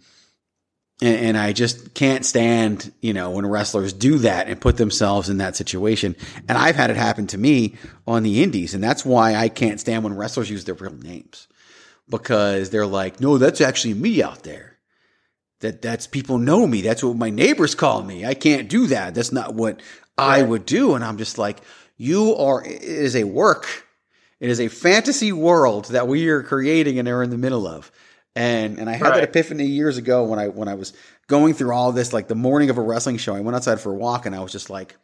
[1.02, 5.28] and, and I just can't stand, you know, when wrestlers do that and put themselves
[5.28, 6.14] in that situation.
[6.48, 7.74] And I've had it happen to me
[8.06, 11.48] on the indies, and that's why I can't stand when wrestlers use their real names
[12.08, 14.78] because they're like, no, that's actually me out there.
[15.60, 16.82] That that's people know me.
[16.82, 18.24] That's what my neighbors call me.
[18.24, 19.14] I can't do that.
[19.14, 19.80] That's not what
[20.16, 20.94] I would do.
[20.94, 21.58] And I'm just like,
[21.96, 22.64] you are.
[22.64, 23.86] It is a work.
[24.40, 27.92] It is a fantasy world that we are creating and are in the middle of.
[28.34, 30.94] And and I had that epiphany years ago when I when I was
[31.26, 33.34] going through all this, like the morning of a wrestling show.
[33.34, 34.96] I went outside for a walk and I was just like,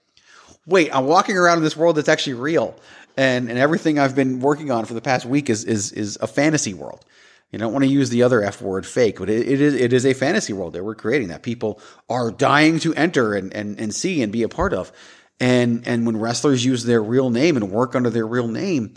[0.67, 2.75] wait, I'm walking around in this world that's actually real.
[3.17, 6.27] And and everything I've been working on for the past week is is is a
[6.27, 7.05] fantasy world.
[7.51, 9.93] You don't want to use the other F word fake, but it, it is it
[9.93, 13.81] is a fantasy world that we're creating that people are dying to enter and, and,
[13.81, 14.93] and see and be a part of.
[15.41, 18.95] And and when wrestlers use their real name and work under their real name,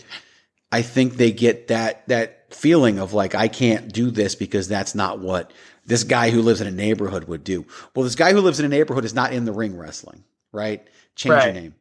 [0.72, 4.96] I think they get that that feeling of like I can't do this because that's
[4.96, 5.52] not what
[5.86, 7.66] this guy who lives in a neighborhood would do.
[7.96, 10.86] Well, this guy who lives in a neighborhood is not in the ring wrestling, right?
[11.16, 11.46] Change Right.
[11.46, 11.76] your name.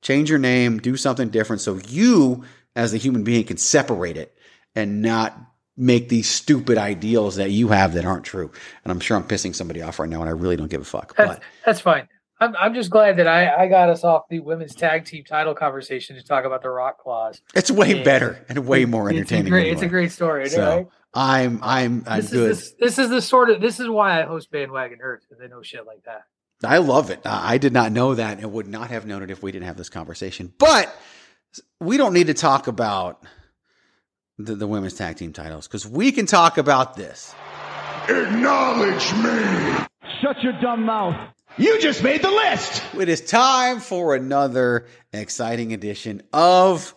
[0.00, 4.36] Change your name, do something different so you as a human being can separate it
[4.74, 5.36] and not
[5.76, 8.50] make these stupid ideals that you have that aren't true.
[8.84, 10.84] And I'm sure I'm pissing somebody off right now and I really don't give a
[10.84, 11.14] fuck.
[11.16, 12.08] That's, But that's fine.
[12.42, 15.54] I'm, I'm just glad that I, I got us off the women's tag team title
[15.54, 17.40] conversation to talk about the Rock Clause.
[17.54, 18.02] it's way Yeah.
[18.04, 19.50] better and way more It's a entertaining.
[19.50, 20.88] great, it's a great story, So right?
[21.14, 22.50] I'm I'm I'm This good.
[22.50, 25.42] is this, this is the sort of this is why I host Bandwagon Nerds because
[25.42, 26.22] I know shit like that.
[26.64, 27.20] I love it.
[27.26, 29.66] I I did not know that and would not have known it if we didn't
[29.66, 30.52] have this conversation.
[30.58, 30.94] But
[31.80, 33.22] we don't need to talk about
[34.38, 37.34] the, the women's tag team titles because we can talk about this.
[38.08, 39.84] Acknowledge me.
[40.22, 41.14] Shut your dumb mouth.
[41.58, 42.82] You just made the list.
[42.98, 46.94] It is time for another exciting edition of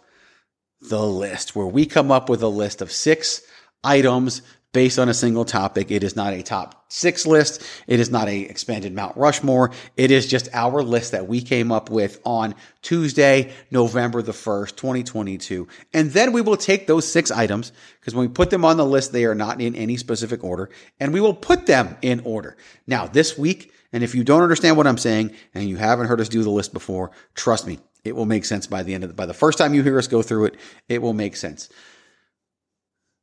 [0.79, 3.41] The List, where we come up with a list of six
[3.83, 4.41] items
[4.71, 5.91] based on a single topic.
[5.91, 7.63] It is not a top six list.
[7.85, 9.71] It is not a expanded Mount Rushmore.
[9.97, 14.77] It is just our list that we came up with on Tuesday, November the 1st,
[14.77, 15.67] 2022.
[15.93, 18.85] And then we will take those six items because when we put them on the
[18.85, 22.55] list, they are not in any specific order and we will put them in order.
[22.87, 26.19] Now this week, and if you don't understand what I'm saying and you haven't heard
[26.19, 29.09] us do the list before, trust me, it will make sense by the end of
[29.09, 30.57] the, by the first time you hear us go through it,
[30.89, 31.69] it will make sense.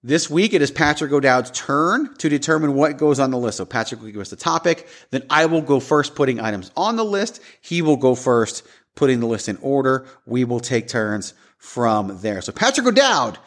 [0.03, 3.59] This week, it is Patrick O'Dowd's turn to determine what goes on the list.
[3.59, 4.89] So Patrick will give us the topic.
[5.11, 7.43] Then I will go first putting items on the list.
[7.61, 10.07] He will go first putting the list in order.
[10.25, 12.41] We will take turns from there.
[12.41, 13.39] So Patrick O'Dowd,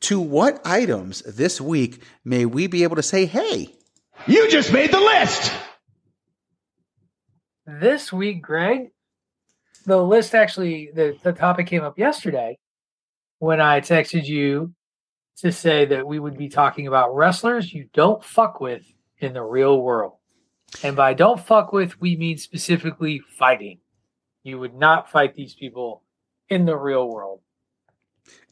[0.00, 3.72] to what items this week may we be able to say, hey,
[4.26, 5.52] you just made the list?
[7.66, 8.92] This week, Greg,
[9.86, 12.58] the list actually, the, the topic came up yesterday
[13.40, 14.72] when I texted you
[15.38, 18.84] to say that we would be talking about wrestlers you don't fuck with
[19.18, 20.12] in the real world.
[20.84, 23.78] And by don't fuck with, we mean specifically fighting.
[24.44, 26.02] You would not fight these people
[26.48, 27.40] in the real world.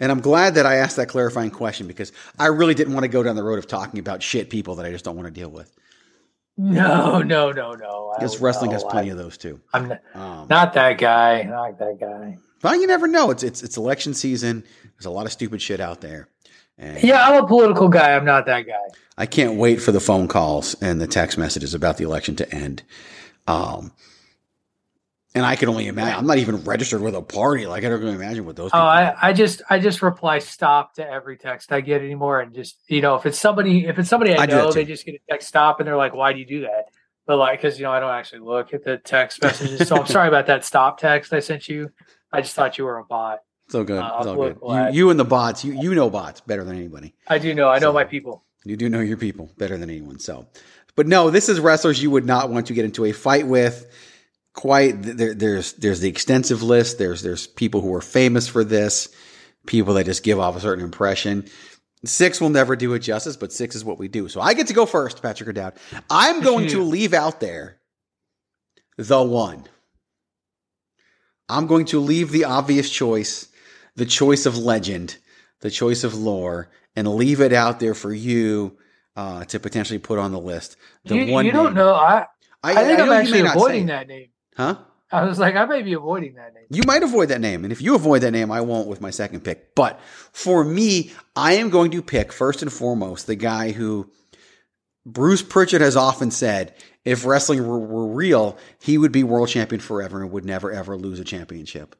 [0.01, 3.09] And I'm glad that I asked that clarifying question because I really didn't want to
[3.09, 5.33] go down the road of talking about shit people that I just don't want to
[5.33, 5.73] deal with.
[6.57, 8.15] No, no, no, no.
[8.17, 9.61] I guess wrestling has plenty I, of those too.
[9.73, 11.43] I'm not, um, not that guy.
[11.43, 12.39] Not that guy.
[12.63, 13.31] Well, you never know.
[13.31, 14.65] It's it's it's election season.
[14.97, 16.29] There's a lot of stupid shit out there.
[16.79, 18.15] And yeah, I'm a political guy.
[18.15, 18.95] I'm not that guy.
[19.17, 22.55] I can't wait for the phone calls and the text messages about the election to
[22.55, 22.83] end.
[23.47, 23.93] Um,
[25.35, 26.19] and I can only imagine.
[26.19, 27.67] I'm not even registered with a party.
[27.67, 28.71] Like I don't even imagine what those.
[28.73, 32.55] Oh, I, I just I just reply stop to every text I get anymore, and
[32.55, 35.17] just you know if it's somebody if it's somebody I, I know, they just get
[35.17, 36.85] a text stop, and they're like, "Why do you do that?"
[37.27, 40.07] But like, because you know I don't actually look at the text messages, so I'm
[40.07, 41.91] sorry about that stop text I sent you.
[42.33, 43.41] I just thought you were a bot.
[43.69, 44.03] So good.
[44.03, 44.59] Uh, it's all good.
[44.63, 47.15] You, you, and the bots, you, you know bots better than anybody.
[47.29, 47.71] I do know.
[47.71, 48.45] I know so, my people.
[48.65, 50.19] You do know your people better than anyone.
[50.19, 50.47] So,
[50.97, 53.91] but no, this is wrestlers you would not want to get into a fight with.
[54.55, 56.99] Quite there, there's there's the extensive list.
[56.99, 59.09] There's there's people who are famous for this,
[59.67, 61.47] people that just give off a certain impression.
[62.05, 64.29] Six will never do it justice, but six is what we do.
[64.29, 65.75] So I get to go first, Patrick O'Dowd.
[66.11, 67.79] I'm going to leave out there
[68.97, 69.65] the one.
[71.49, 73.49] I'm going to leave the obvious choice
[73.97, 75.17] the choice of legend,
[75.61, 78.77] the choice of lore, and leave it out there for you
[79.17, 80.77] uh, to potentially put on the list.
[81.05, 81.95] The you, one you don't know.
[81.95, 82.27] I
[82.63, 84.29] I, I think I am actually avoiding that name.
[84.57, 84.77] Huh?
[85.13, 86.65] I was like, I may be avoiding that name.
[86.71, 87.65] You might avoid that name.
[87.65, 89.75] And if you avoid that name, I won't with my second pick.
[89.75, 90.01] But
[90.33, 94.11] for me, I am going to pick first and foremost the guy who
[95.07, 96.75] Bruce Pritchard has often said
[97.05, 100.97] if wrestling were, were real, he would be world champion forever and would never ever
[100.97, 101.95] lose a championship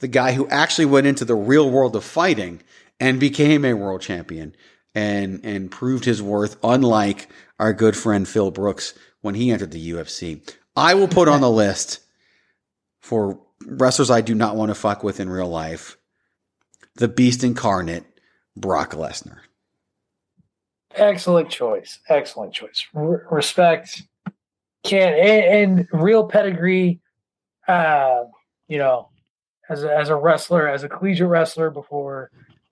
[0.00, 2.60] the guy who actually went into the real world of fighting
[3.00, 4.54] and became a world champion
[4.94, 7.28] and and proved his worth unlike
[7.58, 10.40] our good friend Phil Brooks when he entered the UFC.
[10.78, 11.98] I will put on the list
[13.00, 15.96] for wrestlers I do not want to fuck with in real life.
[16.94, 18.04] The beast incarnate,
[18.56, 19.38] Brock Lesnar.
[20.94, 21.98] Excellent choice.
[22.08, 22.86] Excellent choice.
[22.92, 24.02] respect.
[24.84, 27.00] Can and, and real pedigree.
[27.66, 28.24] Uh,
[28.68, 29.08] you know,
[29.68, 32.30] as a, as a wrestler, as a collegiate wrestler before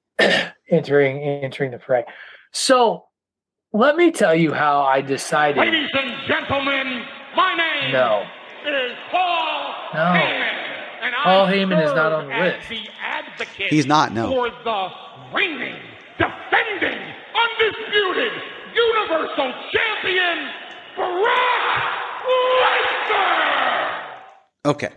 [0.70, 2.04] entering entering the fray.
[2.52, 3.06] So
[3.72, 5.58] let me tell you how I decided.
[5.58, 7.04] Ladies and gentlemen,
[7.36, 8.26] my name no.
[8.66, 10.00] is Paul no.
[10.00, 10.76] Heyman.
[11.02, 12.68] And Paul I Heyman is not on the list.
[12.68, 14.30] The He's not, no.
[14.30, 14.88] For the
[15.34, 15.76] reigning,
[16.18, 16.98] defending,
[17.36, 18.32] undisputed,
[18.74, 20.48] universal champion,
[20.96, 21.82] Brock
[22.62, 24.02] Lesnar!
[24.64, 24.90] Okay.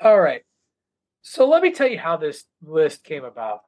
[0.00, 0.42] All right.
[1.22, 3.60] So let me tell you how this list came about.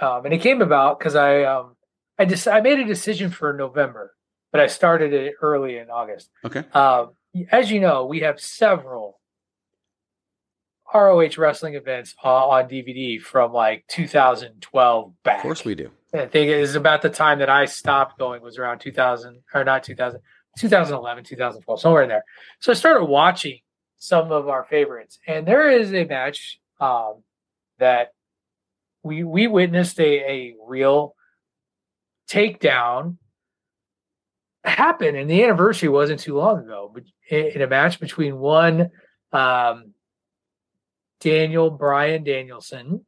[0.00, 1.76] Um, and it came about because I um,
[2.18, 4.14] I just I made a decision for November,
[4.52, 6.30] but I started it early in August.
[6.44, 6.62] Okay.
[6.72, 7.12] Um,
[7.50, 9.18] as you know, we have several
[10.94, 15.36] ROH wrestling events uh, on DVD from like 2012 back.
[15.36, 15.90] Of course, we do.
[16.14, 19.64] I think it is about the time that I stopped going was around 2000 or
[19.64, 20.20] not 2000,
[20.58, 22.24] 2011, 2012, somewhere in there.
[22.60, 23.60] So I started watching
[23.96, 25.18] some of our favorites.
[25.26, 27.22] And there is a match um,
[27.78, 28.12] that
[29.02, 31.14] we we witnessed a, a real
[32.28, 33.16] takedown
[34.64, 36.90] happen, and the anniversary wasn't too long ago.
[36.92, 38.90] But in a match between one
[39.32, 39.94] um,
[41.20, 43.04] Daniel Bryan Danielson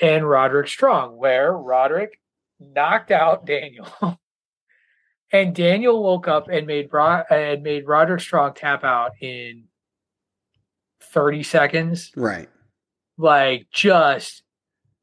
[0.00, 2.20] and Roderick Strong, where Roderick
[2.60, 3.88] knocked out Daniel.
[5.32, 9.64] and Daniel woke up and made Bro- and made Roderick Strong tap out in
[11.12, 12.10] 30 seconds.
[12.16, 12.48] Right.
[13.18, 14.42] Like just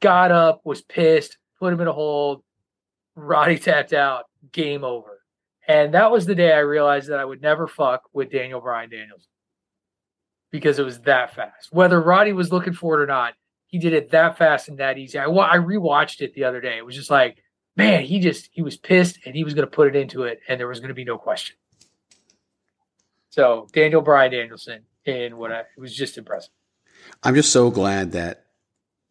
[0.02, 2.44] got up, was pissed, put him in a hold.
[3.16, 5.19] Roddy tapped out, game over.
[5.70, 8.90] And that was the day I realized that I would never fuck with Daniel Bryan
[8.90, 9.30] Danielson
[10.52, 11.72] because it was that fast.
[11.72, 13.36] Whether Roddy was looking for it or not,
[13.68, 15.20] he did it that fast and that easy.
[15.20, 16.78] I, I rewatched it the other day.
[16.78, 17.38] It was just like,
[17.78, 20.40] man, he just he was pissed and he was going to put it into it,
[20.48, 21.56] and there was going to be no question.
[23.30, 26.52] So Daniel Bryan Danielson in what I, it was just impressive.
[27.22, 28.48] I'm just so glad that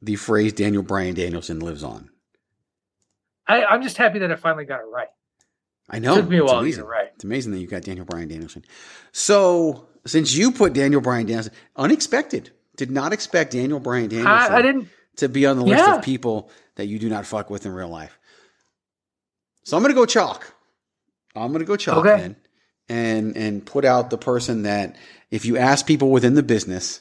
[0.02, 2.10] the phrase Daniel Bryan Danielson lives on.
[3.46, 5.08] I, I'm just happy that I finally got it right.
[5.88, 6.14] I know.
[6.14, 6.82] It took me a It's while to amazing.
[6.84, 7.10] get it right.
[7.14, 8.64] It's amazing that you got Daniel Bryan Danielson.
[9.12, 14.58] So, since you put Daniel Bryan Danielson, unexpected, did not expect Daniel Bryan Danielson I,
[14.58, 14.88] I didn't.
[15.16, 15.96] to be on the list Yeah.
[15.96, 18.18] of people that you do not fuck with in real life.
[19.64, 20.54] So I'm going to go chalk.
[21.34, 22.16] I'm going to go chalk Okay.
[22.16, 22.36] then,
[22.88, 24.96] and and put out the person that
[25.30, 27.00] if you ask people within the business,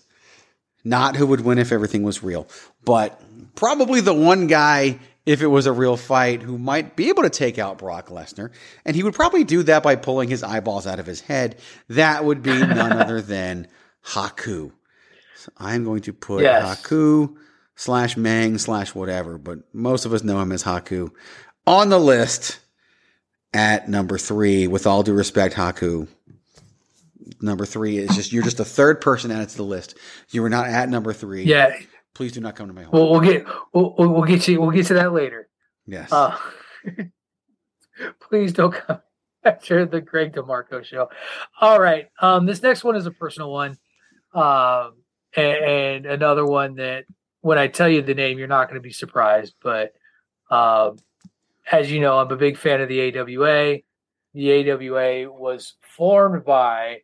[0.83, 2.47] not who would win if everything was real,
[2.83, 3.21] but
[3.55, 7.29] probably the one guy if it was a real fight who might be able to
[7.29, 8.49] take out Brock Lesnar,
[8.85, 11.57] and he would probably do that by pulling his eyeballs out of his head.
[11.89, 13.67] That would be none other than
[14.05, 14.71] Haku.
[15.35, 16.81] So I'm going to put Yes.
[16.81, 17.35] Haku
[17.75, 21.11] slash Meng slash whatever, but most of us know him as Haku
[21.67, 22.59] on the list
[23.53, 24.67] at number three.
[24.67, 26.07] With all due respect, Haku.
[27.41, 29.97] Number three is just you're just the third person added to the list.
[30.29, 31.43] You were not at number three.
[31.43, 31.77] Yeah,
[32.17, 32.93] Please do not come to my home.
[32.93, 35.47] we'll, we'll get we'll, we'll get you we'll get to that later.
[35.85, 36.11] yes.
[36.11, 36.35] Uh,
[38.19, 39.01] please don't come
[39.43, 41.11] after the Greg DeMarco show.
[41.61, 42.07] All right.
[42.19, 43.77] Um, this next one is a personal one.
[44.33, 44.93] Um,
[45.35, 47.05] and, and another one that
[47.41, 49.53] when I tell you the name, you're not going to be surprised.
[49.61, 49.93] But
[50.49, 50.97] um,
[51.71, 53.77] as you know, I'm a big fan of the AWA.
[54.33, 57.01] The AWA was formed by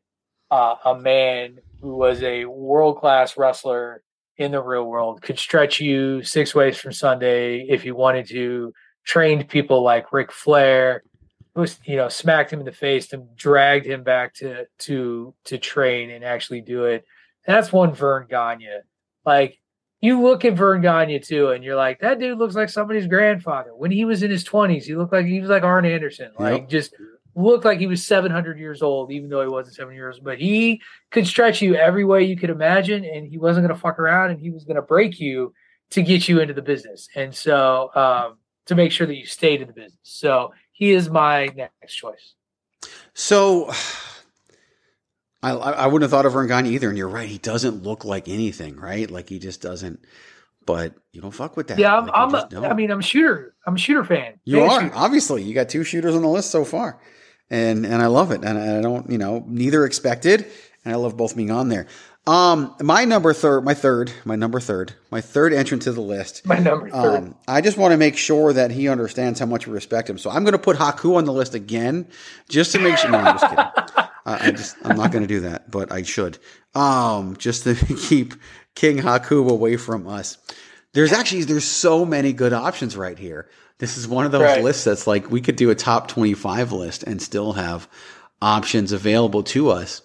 [0.49, 4.01] uh, a man who was a world class wrestler
[4.37, 8.73] in the real world, could stretch you six ways from Sunday if you wanted to,
[9.05, 11.03] trained people like Ric Flair,
[11.55, 15.57] who's you know smacked him in the face and dragged him back to to to
[15.57, 17.05] train and actually do it.
[17.45, 18.67] And that's one Verne Gagne.
[19.25, 19.59] Like
[20.01, 23.69] you look at Verne Gagne too, and you're like, that dude looks like somebody's grandfather.
[23.75, 26.31] When he was in his twenties, he looked like he was like Arn Anderson.
[26.37, 26.69] Like Yep.
[26.69, 26.95] just
[27.35, 30.19] looked like he was 700 years old, even though he wasn't seven years.
[30.19, 30.81] But he
[31.11, 34.31] could stretch you every way you could imagine, and he wasn't going to fuck around,
[34.31, 35.53] and he was going to break you
[35.91, 39.61] to get you into the business, and so um, to make sure that you stayed
[39.61, 39.99] in the business.
[40.03, 42.33] So he is my next choice.
[43.13, 43.71] So
[45.43, 47.29] I I wouldn't have thought of Gagne either, and you're right.
[47.29, 49.09] He doesn't look like anything, right?
[49.09, 49.99] Like he just doesn't.
[50.65, 51.77] But you don't fuck with that.
[51.77, 52.31] Yeah, I'm.
[52.31, 52.67] Like, I'm a.
[52.69, 53.53] I mean, I'm a shooter.
[53.67, 54.39] I'm a shooter fan.
[54.45, 54.95] You are shooter.
[54.95, 57.01] obviously you got two shooters on the list so far,
[57.49, 60.45] and and I love it, and I don't you know neither expected,
[60.85, 61.87] and I love both being on there.
[62.25, 66.45] Um, my number third, my third, my number third, my third entrant to the list.
[66.45, 67.15] My number third.
[67.15, 70.17] Um, I just want to make sure that he understands how much we respect him.
[70.17, 72.07] So I'm going to put Haku on the list again,
[72.47, 73.11] just to make sure.
[73.11, 73.65] No, I'm just kidding.
[74.25, 76.37] I, I just I'm not going to do that, but I should.
[76.73, 77.75] Um, just to
[78.07, 78.35] keep
[78.73, 80.37] King Haku away from us.
[80.93, 83.49] There's actually there's so many good options right here.
[83.79, 84.63] This is one of those Right.
[84.63, 87.87] lists that's like we could do a top 25 list and still have
[88.41, 90.01] options available to us.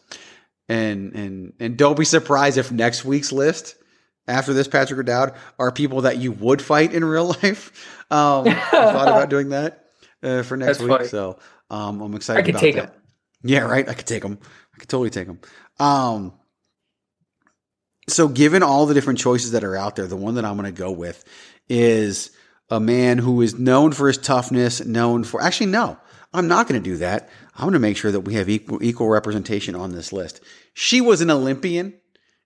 [0.68, 3.76] And and and don't be surprised if next week's list
[4.26, 7.96] after this Patrick O'Dowd are people that you would fight in real life.
[8.10, 9.84] Um, I thought about doing that
[10.22, 11.08] uh, for next That's week, funny.
[11.08, 11.38] so
[11.70, 12.40] um, I'm excited.
[12.40, 12.94] I could about take that.
[12.94, 13.00] him.
[13.44, 13.88] Yeah, right.
[13.88, 14.38] I could take them.
[14.74, 15.40] I could totally take them.
[15.78, 16.32] Um,
[18.08, 20.72] so given all the different choices that are out there, the one that I'm going
[20.72, 21.24] to go with
[21.68, 22.30] is
[22.70, 25.98] a man who is known for his toughness, known for actually no,
[26.32, 27.28] I'm not going to do that.
[27.54, 30.40] I'm going to make sure that we have equal equal representation on this list.
[30.74, 31.94] She was an Olympian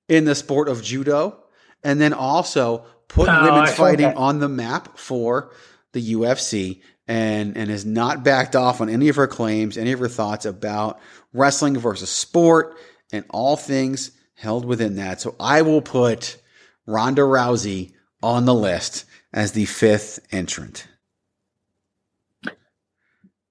[0.08, 1.42] in the sport of judo,
[1.82, 4.16] and then also put Oh, women's fighting that.
[4.16, 5.52] on the map for
[5.92, 9.98] the UFC and and has not backed off on any of her claims, any of
[9.98, 11.00] her thoughts about
[11.32, 12.76] wrestling versus sport
[13.12, 15.20] and all things held within that.
[15.20, 16.40] So I will put
[16.86, 17.92] Ronda Rousey
[18.22, 20.88] on the list as the fifth entrant.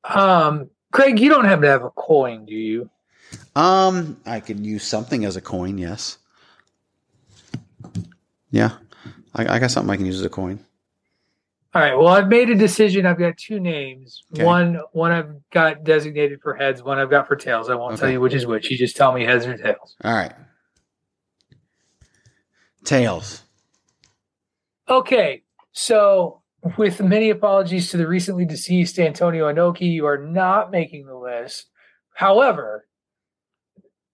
[0.04, 2.90] Um, Craig, you don't have to have a coin, do you?
[3.56, 6.18] Um, I could use something as a coin, yes.
[8.50, 8.72] Yeah,
[9.34, 10.60] I, I got something I can use as a coin.
[11.74, 11.98] All right.
[11.98, 13.06] Well, I've made a decision.
[13.06, 14.26] I've got two names.
[14.34, 14.44] Okay.
[14.44, 16.84] One, one I've got designated for heads.
[16.84, 17.70] One I've got for tails.
[17.70, 18.70] I won't tell you which is which.
[18.70, 19.96] You just tell me heads or tails.
[20.04, 20.34] All right.
[22.84, 23.44] Tails.
[24.90, 25.44] Okay.
[25.72, 26.42] So
[26.78, 31.68] with many apologies to the recently deceased Antonio Inoki, you are not making the list.
[32.14, 32.86] However,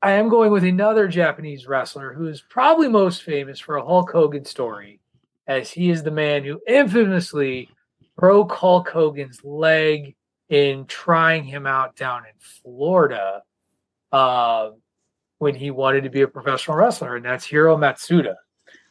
[0.02, 4.12] I am going with another Japanese wrestler who is probably most famous for a Hulk
[4.12, 5.00] Hogan story,
[5.48, 7.70] as he is the man who infamously
[8.16, 10.16] broke Hulk Hogan's leg
[10.50, 13.42] in trying him out down in Florida
[14.12, 14.70] uh,
[15.40, 18.36] when he wanted to be a professional wrestler, and that's Hiro Matsuda,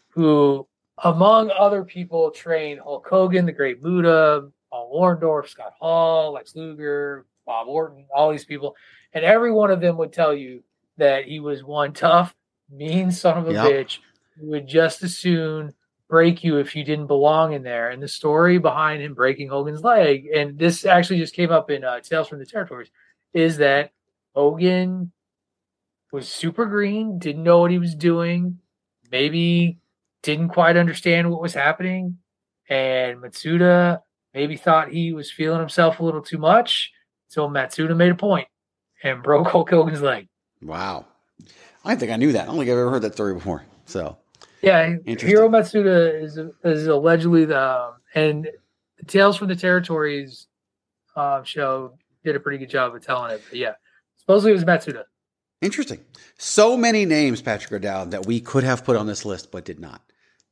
[0.08, 0.66] who,
[1.04, 7.26] among other people, trained Hulk Hogan, the Great Muta, Paul Orndorff, Scott Hall, Lex Luger,
[7.44, 8.74] Bob Orton, all these people,
[9.12, 10.62] and every one of them would tell you
[10.96, 12.34] that he was one tough,
[12.70, 13.64] mean son of a Yep.
[13.64, 13.98] bitch
[14.38, 15.72] who would just as soon
[16.08, 17.90] break you if you didn't belong in there.
[17.90, 21.84] And the story behind him breaking Hogan's leg, and this actually just came up in
[21.84, 22.90] uh, Tales from the Territories,
[23.32, 23.92] is that
[24.34, 25.12] Hogan
[26.12, 28.58] was super green, didn't know what he was doing,
[29.10, 29.78] maybe
[30.22, 32.18] didn't quite understand what was happening,
[32.68, 34.00] and Matsuda
[34.34, 36.92] maybe thought he was feeling himself a little too much.
[37.28, 38.48] So Matsuda made a point
[39.02, 40.28] and broke Hulk Hogan's leg.
[40.62, 41.06] Wow.
[41.84, 42.42] I think I knew that.
[42.42, 43.64] I don't think I've ever heard that story before.
[43.86, 44.18] So
[44.62, 44.96] Yeah.
[45.06, 48.48] Hiro Matsuda is is allegedly the and
[48.98, 50.48] the Tales from the Territories
[51.14, 53.42] uh, show did a pretty good job of telling it.
[53.48, 53.72] But yeah,
[54.16, 55.04] supposedly it was Matsuda.
[55.66, 56.00] Interesting.
[56.38, 59.78] So many names, Patrick O'Dowd, that we could have put on this list but did
[59.80, 60.00] not.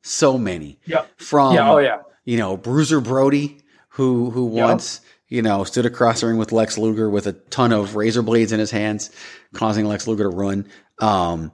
[0.03, 0.79] So many.
[0.85, 1.05] Yeah.
[1.17, 2.01] From Yeah, oh, yeah.
[2.25, 3.61] you know, Bruiser Brody,
[3.91, 4.65] who who Yep.
[4.69, 8.23] once, you know, stood across the ring with Lex Luger with a ton of razor
[8.23, 9.11] blades in his hands,
[9.55, 10.67] causing Lex Luger to run.
[11.01, 11.53] Um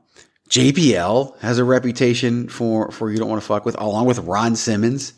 [0.48, 4.56] JBL has a reputation for for you don't want to fuck with, along with Ron
[4.56, 5.12] Simmons.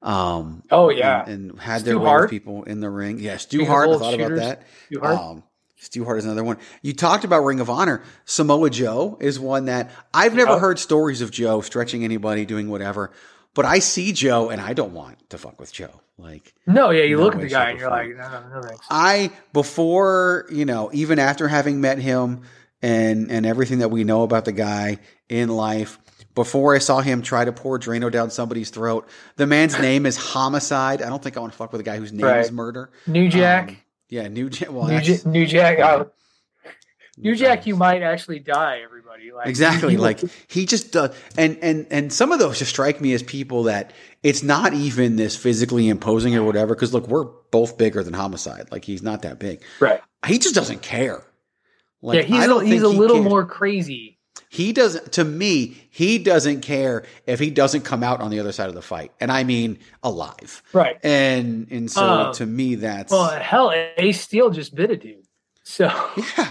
[0.00, 1.24] Um, Oh, yeah.
[1.26, 3.18] and, and had Stu their way people in the ring.
[3.18, 3.88] Yeah, Stu Hart.
[3.90, 4.62] I thought about that.
[4.86, 5.18] Stu Hart.
[5.18, 5.42] Um,
[5.80, 6.58] Stu Hart is another one.
[6.82, 8.02] You talked about Ring of Honor.
[8.24, 10.60] Samoa Joe is one that I've never Yep.
[10.60, 13.10] heard stories of Joe stretching anybody, doing whatever.
[13.54, 16.00] But I see Joe, and I don't want to fuck with Joe.
[16.18, 18.84] Like No, yeah, you look at the guy and you're like, no, no, no thanks.
[18.90, 22.42] I before you know, even after having met him
[22.82, 24.98] and and everything that we know about the guy
[25.28, 25.98] in life,
[26.34, 30.16] before I saw him try to pour Drano down somebody's throat, the man's name is
[30.16, 31.02] homicide.
[31.02, 32.90] I don't think I want to fuck with a guy whose name is murder.
[33.06, 33.68] New Jack.
[33.70, 33.76] Um,
[34.08, 34.70] yeah, New Jack.
[34.70, 35.78] Well, New, Jack, New Jack.
[35.78, 36.04] uh,
[37.16, 38.80] New Jack, you might actually die.
[38.84, 43.00] Everybody, like exactly like he just does and and and some of those just strike
[43.00, 43.92] me as people that
[44.22, 48.70] it's not even this physically imposing or whatever because look we're both bigger than homicide
[48.70, 50.00] like he's not that big right.
[50.26, 51.24] he just doesn't care
[52.02, 53.28] like yeah, he's a, he's a little cares.
[53.28, 54.17] more crazy.
[54.50, 58.52] He doesn't to me he doesn't care if he doesn't come out on the other
[58.52, 60.96] side of the fight and i mean alive Right.
[61.04, 65.24] and and so Um, to me that's Well, hell, Ace Steel just bit a dude.
[65.64, 66.50] So yeah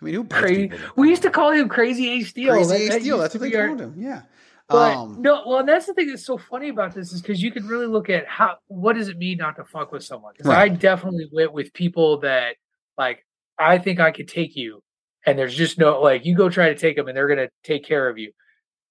[0.00, 0.70] i mean who crazy.
[0.96, 2.52] We used to call him Crazy Ace Steel.
[2.54, 4.22] crazy Ace that Steel, that's what they our- called him yeah
[4.68, 7.50] But um no, well, that's the thing that's so funny about this is because you
[7.50, 10.32] can really look at how what does it mean not to fuck with someone?
[10.36, 12.54] Because I definitely went with people that
[12.96, 13.26] like
[13.58, 14.80] I think I could take you,
[15.26, 17.84] and there's just no like you go try to take them and they're gonna take
[17.84, 18.32] care of you.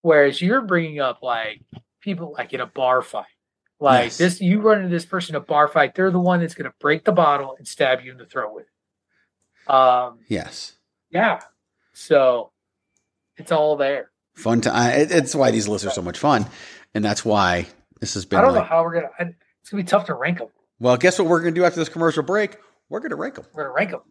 [0.02, 1.62] Whereas you're bringing up like
[2.02, 3.26] people like in a bar fight,
[3.80, 4.18] like Yes.
[4.18, 6.74] this you run into this person in a bar fight, they're the one that's gonna
[6.80, 9.72] break the bottle and stab you in the throat with it.
[9.72, 10.74] Um, yes
[11.12, 11.42] yeah,
[11.94, 12.52] so
[13.38, 14.12] it's all there.
[14.34, 14.92] fun time.
[15.00, 16.46] It, it's why these lists are so much fun,
[16.94, 17.68] and that's why
[18.00, 18.40] this has been.
[18.40, 19.10] I don't know how we're gonna.
[19.20, 19.24] I,
[19.62, 20.48] it's gonna be tough to rank them.
[20.80, 22.58] well, guess what we're going to do after this commercial break?
[22.90, 23.46] We're going to rank them.
[23.54, 24.02] We're gonna rank them.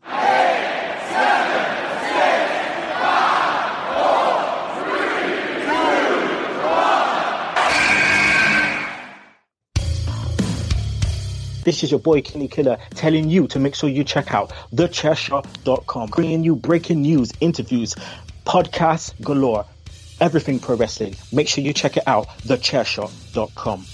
[11.64, 16.10] This is your boy Kenny Killer telling you to make sure you check out thechairshot.com,
[16.10, 17.94] bringing you breaking news, interviews,
[18.46, 19.66] podcasts galore,
[20.20, 21.14] everything pro wrestling.
[21.32, 23.84] Make sure you check it out, thechairshot.com.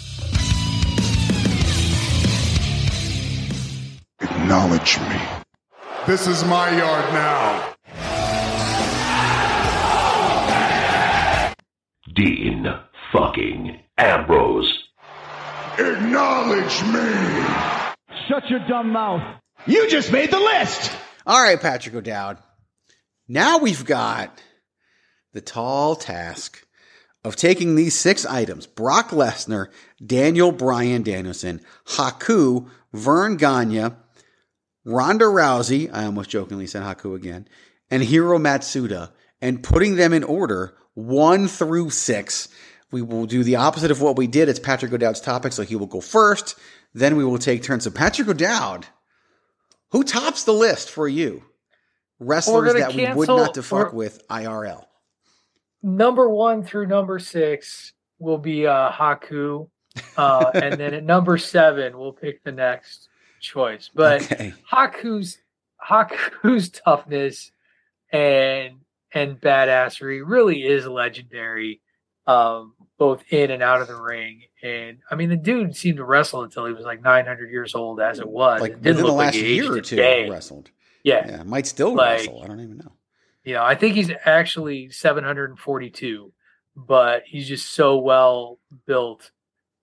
[4.20, 5.20] Acknowledge me.
[6.06, 7.74] This is my yard now.
[12.14, 12.66] Dean
[13.12, 14.85] fucking Ambrose.
[15.78, 17.94] Acknowledge me.
[18.28, 19.40] Shut your dumb mouth.
[19.66, 20.90] You just made the list.
[21.26, 22.38] All right, Patrick O'Dowd.
[23.28, 24.40] Now we've got
[25.32, 26.66] the tall task
[27.24, 29.66] of taking these six items Brock Lesnar,
[30.04, 33.90] Daniel Bryan Danielson, Haku, Verne Gagne,
[34.84, 37.48] Ronda Rousey, I almost jokingly said Haku again,
[37.90, 39.10] and Hiro Matsuda,
[39.42, 42.48] and putting them in order one through six.
[42.92, 44.48] We will do the opposite of what we did.
[44.48, 46.56] It's Patrick O'Dowd's topic, so he will go first.
[46.94, 47.84] Then we will take turns.
[47.84, 48.86] So, Patrick O'Dowd,
[49.90, 51.42] who tops the list for you?
[52.18, 54.84] Wrestlers that we would not to fuck with IRL.
[55.82, 59.68] Number one through number six will be uh, Haku.
[60.16, 63.08] Uh, and then at number seven, we'll pick the next
[63.40, 63.90] choice.
[63.94, 64.54] But Okay.
[64.72, 65.38] Haku's
[65.86, 67.50] Haku's toughness
[68.10, 68.76] and
[69.12, 71.80] and badassery really is legendary,
[72.26, 74.42] um, both in and out of the ring.
[74.62, 78.00] And I mean, the dude seemed to wrestle until he was like 900 years old,
[78.00, 78.60] as it was.
[78.60, 80.28] Like It didn't within the look like he year or two, day.
[80.28, 80.70] wrestled.
[81.04, 81.26] Yeah.
[81.28, 82.42] Yeah, might still Like- wrestle.
[82.42, 82.92] I don't even know.
[83.44, 86.32] You know, I think he's actually 742,
[86.74, 89.30] but he's just so well built.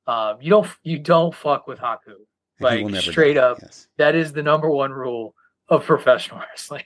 [0.05, 2.15] Um, you don't you don't fuck with Haku.
[2.59, 3.59] And he will Like straight up,
[3.97, 5.33] that is the number one rule
[5.69, 6.83] of professional wrestling.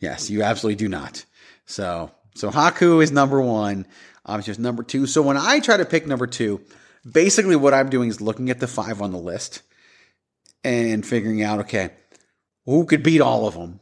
[0.00, 1.24] Yes, you absolutely do not.
[1.66, 3.86] So, so Haku is number one.
[4.26, 5.06] Obviously, it's number two.
[5.06, 6.60] So when I try to pick number two,
[7.10, 9.62] basically what I'm doing is looking at the five on the list
[10.64, 11.90] and figuring out, okay,
[12.64, 13.80] who could beat all of them?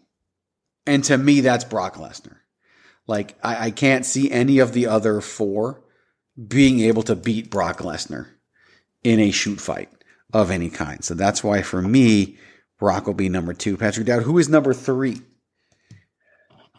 [0.86, 2.36] And to me, that's Brock Lesnar.
[3.06, 5.82] Like, I, I can't see any of the other four
[6.46, 8.28] being able to beat Brock Lesnar
[9.02, 9.90] in a shoot fight
[10.32, 11.02] of any kind.
[11.02, 12.36] So that's why for me,
[12.78, 13.76] Brock will be number two.
[13.76, 15.20] Patrick Dowd, who is number three?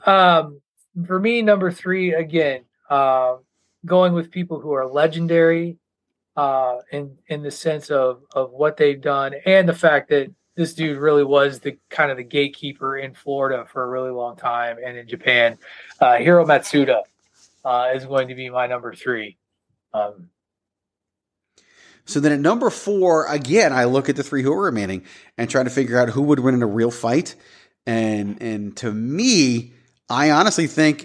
[0.06, 0.62] Um,
[1.08, 3.38] for me, number three again, uh,
[3.86, 5.78] going with people who are legendary,
[6.36, 10.74] uh, in in the sense of of what they've done and the fact that this
[10.74, 14.78] dude really was the kind of the gatekeeper in Florida for a really long time
[14.84, 15.58] and in Japan.
[16.00, 17.02] Uh, Hiro Matsuda
[17.66, 19.38] uh, is going to be my number three.
[19.94, 20.30] Um,
[22.06, 25.04] So then at number four, again, I look at the three who are remaining
[25.38, 27.36] and try to figure out who would win in a real fight.
[27.86, 29.74] And and to me,
[30.10, 31.04] I honestly think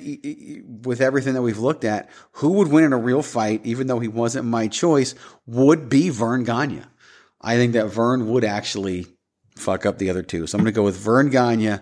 [0.84, 3.98] with everything that we've looked at, who would win in a real fight, even though
[3.98, 5.14] he wasn't my choice,
[5.46, 6.82] would be Verne Gagne.
[7.40, 9.06] I think that Verne would actually
[9.56, 10.46] fuck up the other two.
[10.46, 11.78] So I'm going to go with Verne Gagne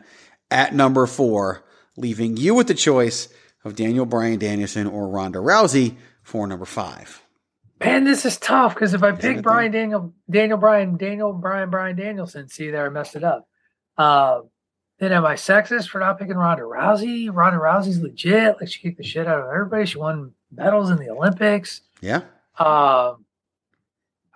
[0.50, 1.64] at number four,
[1.96, 3.28] leaving you with the choice
[3.64, 7.22] of Daniel Bryan Danielson or Ronda Rousey for number five.
[7.80, 11.96] Man, this is tough because if I pick Brian Daniel, Daniel Bryan, Daniel Bryan, Brian
[11.96, 13.48] Danielson, see there I messed it up.
[13.96, 14.40] Uh,
[14.98, 17.30] then am I sexist for not picking Ronda Rousey?
[17.32, 18.56] Ronda Rousey's legit.
[18.60, 19.86] Like she kicked the shit out of everybody.
[19.86, 21.82] She won medals in the Olympics.
[22.00, 22.22] Yeah.
[22.58, 23.24] Um,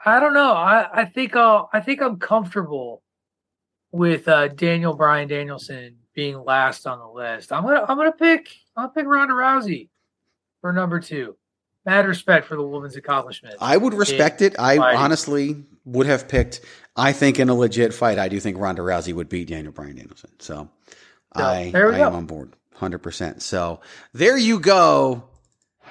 [0.04, 0.52] I don't know.
[0.52, 3.02] I, I think I'll, I think I'm comfortable
[3.90, 7.52] with uh, Daniel Bryan Danielson being last on the list.
[7.52, 9.88] I'm gonna I'm gonna pick I'll pick Ronda Rousey
[10.60, 11.36] for number two.
[11.84, 13.56] Mad respect for the woman's accomplishment.
[13.60, 14.58] I would respect in it.
[14.58, 16.60] I honestly would have picked.
[16.96, 19.96] I think in a legit fight, I do think Ronda Rousey would beat Daniel Bryan
[19.96, 20.30] Danielson.
[20.38, 20.68] So
[21.32, 23.42] I, I am on board, hundred percent.
[23.42, 23.80] So
[24.12, 25.24] there you go,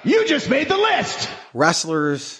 [0.04, 1.28] You just made the list.
[1.54, 2.38] wrestlers.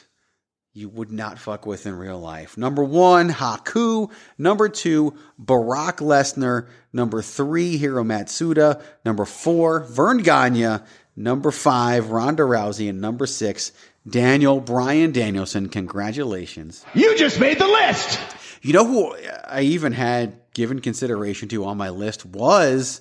[0.74, 2.56] You would not fuck with in real life.
[2.56, 4.10] Number one, Haku.
[4.38, 6.66] Number two, Brock Lesnar.
[6.94, 8.80] Number three, Hiro Matsuda.
[9.04, 10.78] Number four, Verne Gagne.
[11.14, 12.88] Number five, Ronda Rousey.
[12.88, 13.72] And number six,
[14.08, 15.68] Daniel Bryan Danielson.
[15.68, 16.86] Congratulations.
[16.94, 18.18] You just made the list.
[18.62, 19.14] You know who
[19.48, 23.00] I even had given consideration to on my list was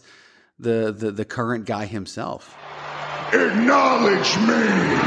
[0.60, 2.58] the the, the current guy himself.
[3.32, 5.00] Acknowledge me.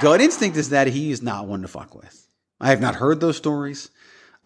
[0.00, 2.28] Gut instinct is that he is not one to fuck with.
[2.60, 3.90] I have not heard those stories.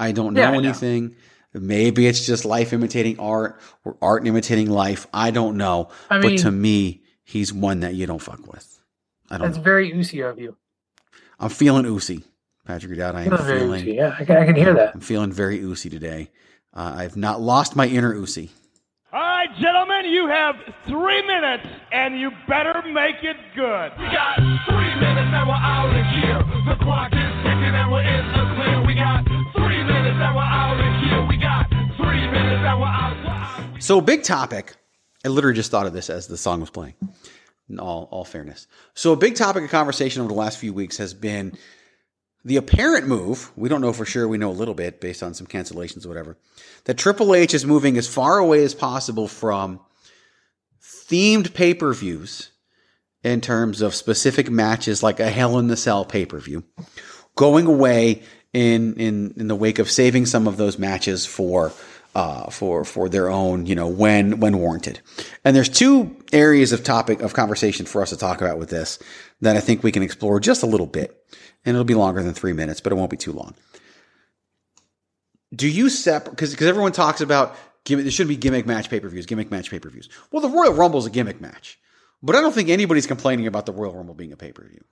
[0.00, 0.58] I don't know Yeah, I know.
[0.60, 1.14] anything.
[1.52, 5.06] Maybe it's just life imitating art or art imitating life.
[5.12, 5.90] I don't know.
[6.08, 8.80] I but to me, he's one that you don't fuck with.
[9.30, 9.62] I don't That's know.
[9.62, 10.56] very oozy of you.
[11.38, 12.24] I'm feeling oozy.
[12.66, 13.92] Patrick Dowd, I am Feeling very feeling oozy.
[13.94, 14.94] Yeah, I can, I can hear that.
[14.94, 16.30] I'm feeling very oozy today.
[16.72, 18.50] Uh, I've not lost my inner oozy.
[19.12, 20.54] All right, gentlemen, you have
[20.86, 23.92] three minutes, and you better make it good.
[23.98, 24.36] We got
[24.68, 26.38] three minutes, and we're out of here.
[26.72, 28.86] The clock is ticking, and we're in the clear.
[28.86, 31.26] We got three minutes, and we're out of here.
[31.28, 33.82] We got three minutes, and we're out.
[33.82, 34.76] So, big topic.
[35.24, 36.94] I literally just thought of this as the song was playing.
[37.68, 38.66] In all, all fairness.
[38.94, 41.58] So, a big topic of conversation over the last few weeks has been
[42.44, 43.52] the apparent move.
[43.56, 44.26] We don't know for sure.
[44.26, 46.36] We know a little bit based on some cancellations or whatever.
[46.84, 49.80] That Triple H is moving as far away as possible from
[50.82, 52.50] themed pay per views
[53.22, 56.64] in terms of specific matches, like a Hell in the Cell pay per view,
[57.36, 58.22] going away
[58.52, 61.72] in in in the wake of saving some of those matches for
[62.14, 65.00] uh, for for their own, you know, when when warranted.
[65.44, 68.98] And there's two areas of topic of conversation for us to talk about with this
[69.40, 71.16] that I think we can explore just a little bit,
[71.64, 73.54] and it'll be longer than three minutes, but it won't be too long.
[75.54, 79.00] Do you separate because because everyone talks about gimmick, there should be gimmick match pay
[79.00, 80.08] per views, gimmick match pay per views.
[80.30, 81.78] Well, the Royal Rumble is a gimmick match,
[82.22, 84.84] but I don't think anybody's complaining about the Royal Rumble being a pay per view.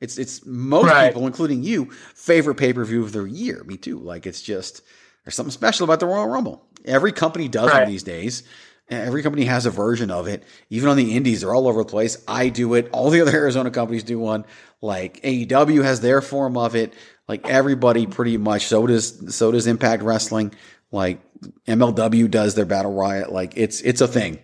[0.00, 1.08] It's it's most Right.
[1.08, 3.62] people, including you, favorite pay per view of their year.
[3.64, 3.98] Me too.
[3.98, 4.82] Like it's just
[5.24, 6.64] there's something special about the Royal Rumble.
[6.84, 7.82] Every company does Right.
[7.84, 8.42] it these days.
[8.90, 10.42] Every company has a version of it.
[10.68, 12.18] Even on the indies, they're all over the place.
[12.28, 12.88] I do it.
[12.92, 14.44] All the other Arizona companies do one.
[14.80, 16.92] Like AEW has their form of it.
[17.28, 18.66] Like everybody pretty much.
[18.66, 20.52] So does so does Impact Wrestling.
[20.90, 21.20] Like
[21.66, 23.32] MLW does their Battle Riot.
[23.32, 24.38] Like it's it's a thing.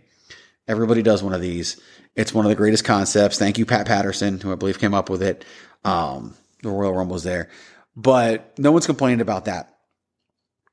[0.69, 1.81] Everybody does one of these.
[2.15, 3.39] It's one of the greatest concepts.
[3.39, 5.45] Thank you, Pat Patterson, who I believe came up with it.
[5.85, 7.49] Um, the Royal Rumble's there,
[7.97, 9.78] but no one's complaining about that.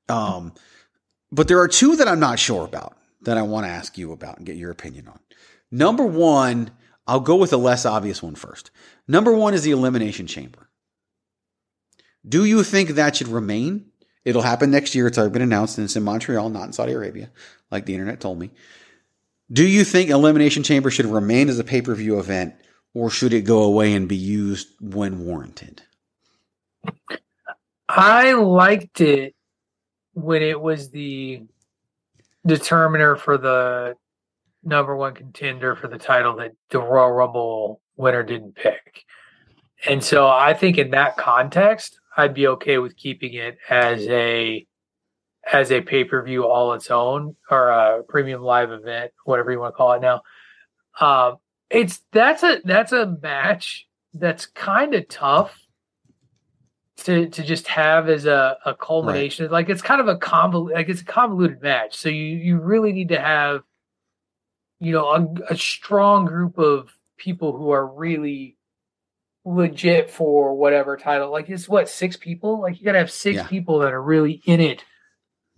[0.09, 0.53] Um,
[1.31, 4.11] but there are two that I'm not sure about that I want to ask you
[4.11, 5.19] about and get your opinion on.
[5.71, 6.71] Number one,
[7.07, 8.71] I'll go with the less obvious one first.
[9.07, 10.69] Number one is the Elimination Chamber.
[12.27, 13.91] Do you think that should remain?
[14.23, 15.05] It'll happen next year.
[15.05, 17.29] It's already been announced, and it's in Montreal, not in Saudi Arabia,
[17.69, 18.49] like the internet told me.
[19.51, 22.55] Do you think Elimination Chamber should remain as a pay per view event,
[22.95, 25.83] or should it go away and be used when warranted?
[27.87, 29.35] I liked it
[30.15, 31.43] when it was the
[32.45, 33.95] determiner for the
[34.63, 39.03] number one contender for the title that the Royal Rumble winner didn't pick.
[39.85, 44.65] And so I think in that context, I'd be okay with keeping it as a
[45.51, 49.59] as a pay per view all its own or a premium live event, whatever you
[49.59, 50.21] want to call it now.
[50.99, 51.37] Um,
[51.69, 55.64] it's that's a that's a match that's kind of tough
[56.97, 59.45] to to just have as a, a culmination.
[59.45, 59.51] Right.
[59.51, 61.95] Like it's kind of a convol like it's a convoluted match.
[61.95, 63.61] So you you really need to have
[64.79, 68.57] you know a, a strong group of people who are really
[69.43, 71.31] legit for whatever title.
[71.31, 72.61] Like it's what six people.
[72.61, 73.47] Like you got to have six yeah.
[73.47, 74.83] people that are really in it.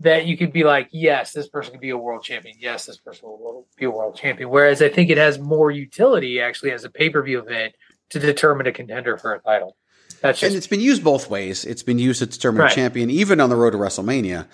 [0.01, 2.55] That you could be like, yes, this person could be a world champion.
[2.59, 4.51] Yes, this person will be a world champion.
[4.51, 7.73] Whereas I think it has more utility actually as a pay per view event
[8.11, 9.75] to determine a contender for a title.
[10.27, 11.65] That's just, and it's been used both ways.
[11.65, 12.71] It's been used to determine right.
[12.71, 14.47] a champion, even on the road to WrestleMania.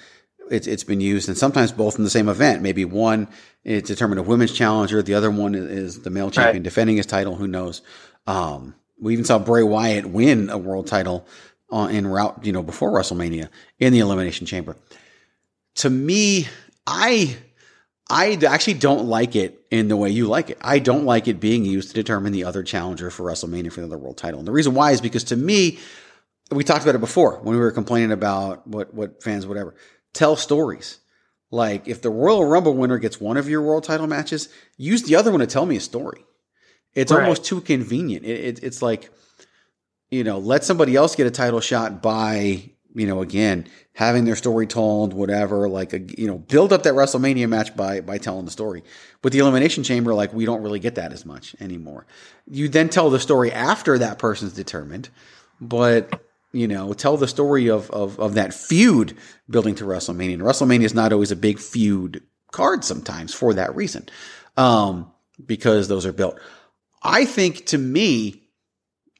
[0.49, 2.61] It's it's been used, and sometimes both in the same event.
[2.61, 3.27] Maybe one
[3.63, 6.63] is determined a women's challenger, the other one is the male champion right.
[6.63, 7.35] defending his title.
[7.35, 7.81] Who knows?
[8.27, 11.25] Um, we even saw Bray Wyatt win a world title
[11.69, 13.49] on, in route, you know, before WrestleMania
[13.79, 14.77] in the Elimination Chamber.
[15.75, 16.47] To me,
[16.85, 17.35] I
[18.13, 20.59] I actually don't like it in the way you like it.
[20.61, 23.87] I don't like it being used to determine the other challenger for WrestleMania for the
[23.87, 24.39] other world title.
[24.39, 25.79] And the reason why is because to me,
[26.51, 29.73] we talked about it before when we were complaining about what, what fans, whatever,
[30.13, 30.99] tell stories.
[31.49, 35.15] Like if the Royal Rumble winner gets one of your world title matches, use the
[35.15, 36.23] other one to tell me a story.
[36.93, 37.23] It's right.
[37.23, 38.25] almost too convenient.
[38.25, 39.11] It, it, it's like,
[40.11, 44.35] you know, let somebody else get a title shot by you know, again, having their
[44.35, 48.45] story told, whatever, like, a, you know, build up that WrestleMania match by, by telling
[48.45, 48.83] the story.
[49.23, 52.05] With the Elimination Chamber, like, we don't really get that as much anymore.
[52.47, 55.09] You then tell the story after that person's determined,
[55.59, 59.17] but, you know, tell the story of, of, of that feud
[59.49, 60.33] building to WrestleMania.
[60.33, 62.21] And WrestleMania is not always a big feud
[62.51, 64.07] card sometimes for that reason,
[64.55, 65.11] um,
[65.43, 66.39] because those are built.
[67.01, 68.43] I think to me,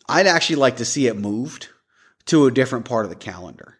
[0.07, 1.69] I'd actually like to see it moved
[2.25, 3.79] to a different part of the calendar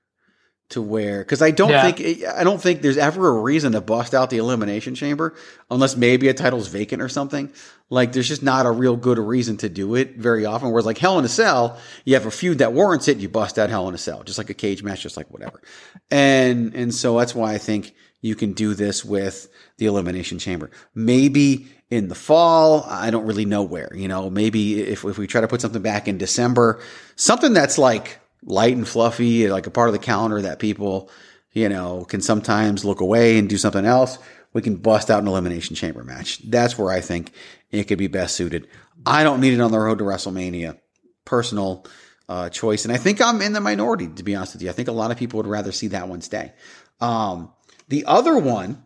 [0.73, 1.91] to where because I don't yeah.
[1.91, 5.35] think I don't think there's ever a reason to bust out the elimination chamber
[5.69, 7.51] unless maybe a title's vacant or something.
[7.89, 10.71] Like there's just not a real good reason to do it very often.
[10.71, 13.59] Whereas like Hell in a Cell, you have a feud that warrants it, you bust
[13.59, 15.61] out Hell in a Cell, just like a cage match, just like whatever.
[16.09, 20.71] And and so that's why I think you can do this with the elimination chamber.
[20.95, 23.91] Maybe in the fall, I don't really know where.
[23.93, 26.81] You know, maybe if if we try to put something back in December,
[27.15, 31.09] something that's like light and fluffy, like a part of the calendar that people,
[31.51, 34.17] you know, can sometimes look away and do something else,
[34.53, 36.39] we can bust out an elimination chamber match.
[36.39, 37.31] That's where I think
[37.71, 38.67] it could be best suited.
[39.05, 40.77] I don't need it on the road to WrestleMania.
[41.25, 41.85] Personal
[42.29, 42.85] uh, choice.
[42.85, 44.69] And I think I'm in the minority, to be honest with you.
[44.69, 46.53] I think a lot of people would rather see that one stay.
[47.01, 47.51] Um,
[47.87, 48.83] the other one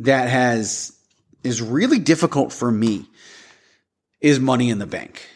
[0.00, 0.96] that has
[1.44, 3.06] is really difficult for me
[4.20, 5.26] is Money in the Bank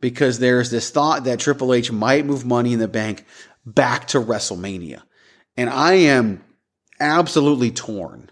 [0.00, 3.24] because there's this thought that Triple H might move money in the bank
[3.64, 5.02] back to WrestleMania.
[5.56, 6.44] And I am
[7.00, 8.30] absolutely torn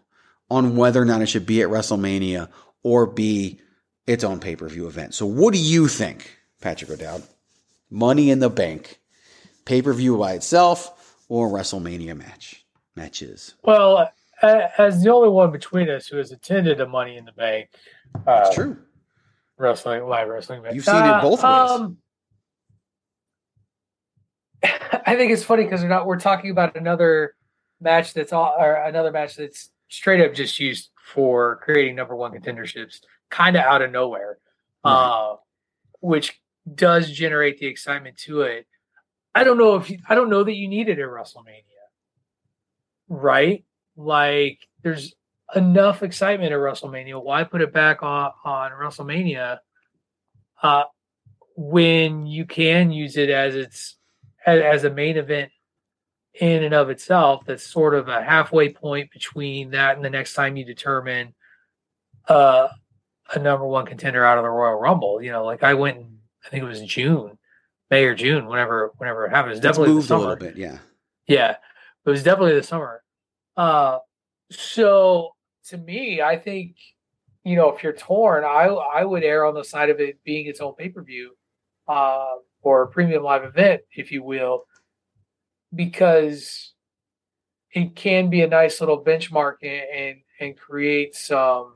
[0.50, 2.48] on whether or not it should be at WrestleMania
[2.82, 3.60] or be
[4.06, 5.14] its own pay per view event.
[5.14, 7.22] So, what do you think, Patrick O'Dowd?
[7.90, 9.00] Money in the Bank,
[9.64, 13.54] pay per view by itself, or WrestleMania match matches?
[13.62, 14.10] Well,
[14.42, 17.70] as the only one between us who has attended a Money in the Bank,
[18.26, 18.76] uh, true
[19.59, 20.62] wrestling, live wrestling.
[20.62, 20.74] Match.
[20.74, 21.70] You've seen uh, it both ways.
[21.70, 21.98] Um,
[25.07, 27.34] I think it's funny because we're not we're talking about another
[27.80, 32.32] match that's all or another match that's straight up just used for creating number one
[32.32, 33.00] contenderships,
[33.30, 34.38] kind of out of nowhere,
[34.84, 35.34] uh,
[36.00, 36.40] which
[36.72, 38.66] does generate the excitement to it.
[39.34, 41.62] I don't know if you, I don't know that you need it at WrestleMania,
[43.09, 43.64] right?
[43.96, 45.14] Like, there's
[45.55, 47.22] enough excitement at WrestleMania.
[47.22, 49.59] Why put it back on, on WrestleMania
[50.62, 50.84] uh,
[51.57, 53.97] when you can use it as its
[54.47, 55.51] as, as a main event
[56.40, 60.34] in and of itself that's sort of a halfway point between that and the next
[60.34, 61.32] time you determine
[62.28, 62.68] uh,
[63.34, 65.22] a number one contender out of the Royal Rumble.
[65.22, 67.38] You know, like I went, in, I think it was June,
[67.90, 69.53] May or June, whenever whenever it happened.
[69.53, 70.78] It was definitely moved the a little bit, yeah.
[71.26, 71.57] Yeah,
[72.05, 73.03] it was definitely the summer.
[73.57, 73.99] Uh,
[74.51, 75.34] so
[75.68, 76.76] to me, I think
[77.44, 80.46] you know if you're torn, I I would err on the side of it being
[80.46, 81.36] its own pay per view,
[81.88, 84.64] uh, or a premium live event, if you will,
[85.74, 86.72] because
[87.72, 91.74] it can be a nice little benchmark and and, and create some.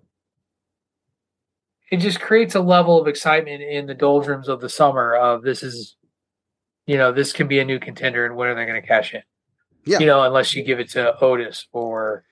[1.91, 5.15] It just creates a level of excitement in the doldrums of the summer.
[5.15, 5.97] Of this is,
[6.87, 9.15] you know, this can be a new contender, and when are they going to cash
[9.15, 9.23] in?
[9.87, 9.99] Yeah.
[10.01, 12.25] You know, unless you give it to Otis or,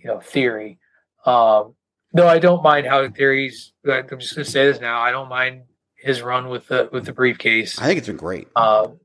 [0.00, 0.78] you know, Theory.
[1.24, 1.74] Um,
[2.12, 3.72] though I don't mind how theories.
[3.84, 5.00] like, I'm just going to say this now.
[5.00, 5.62] I don't mind
[5.96, 7.78] his run with the with the briefcase.
[7.78, 8.48] I think it's been great.
[8.56, 9.00] Um,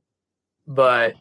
[0.67, 1.15] but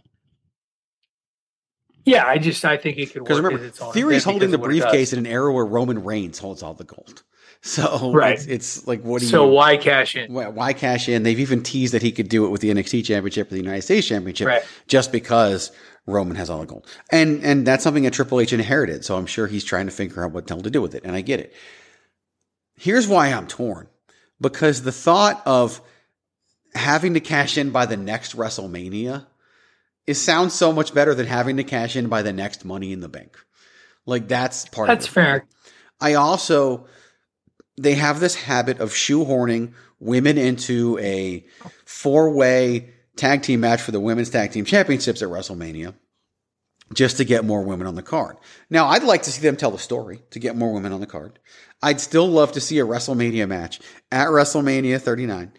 [2.05, 4.59] yeah, I just I think it could work remember, its own Theory's holding the because
[4.59, 7.23] of what it briefcase in an era where Roman Reigns holds all the gold.
[7.65, 8.35] So Right.
[8.35, 9.51] it's, it's like, what do So you?
[9.51, 10.33] So why cash in?
[10.33, 11.23] Why, why cash in?
[11.23, 13.83] They've even teased that he could do it with the NXT Championship or the United
[13.83, 14.63] States Championship, Right.
[14.89, 15.71] just because
[16.07, 19.05] Roman has all the gold, and and that's something that Triple H inherited.
[19.05, 21.05] So I'm sure he's trying to figure out what the hell to do with it,
[21.05, 21.55] and I get it.
[22.75, 23.87] Here's why I'm torn,
[24.41, 25.81] because the thought of
[26.75, 29.27] having to cash in by the next WrestleMania
[30.05, 32.99] it sounds so much better than having to cash in by the next Money in
[32.99, 33.37] the Bank.
[34.05, 35.15] Like that's part That's of it.
[35.15, 35.47] fair.
[36.01, 36.87] I also
[37.77, 41.45] they have this habit of shoehorning women into a
[41.85, 45.95] four-way tag team match for the women's tag team championships at WrestleMania
[46.93, 48.37] just to get more women on the card.
[48.69, 51.07] Now, I'd like to see them tell the story to get more women on the
[51.07, 51.39] card.
[51.83, 55.53] I'd still love to see a WrestleMania match at WrestleMania 39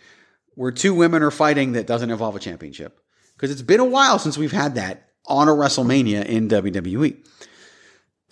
[0.56, 3.00] where two women are fighting that doesn't involve a championship
[3.36, 7.18] because it's been a while since we've had that on a WrestleMania in WWE.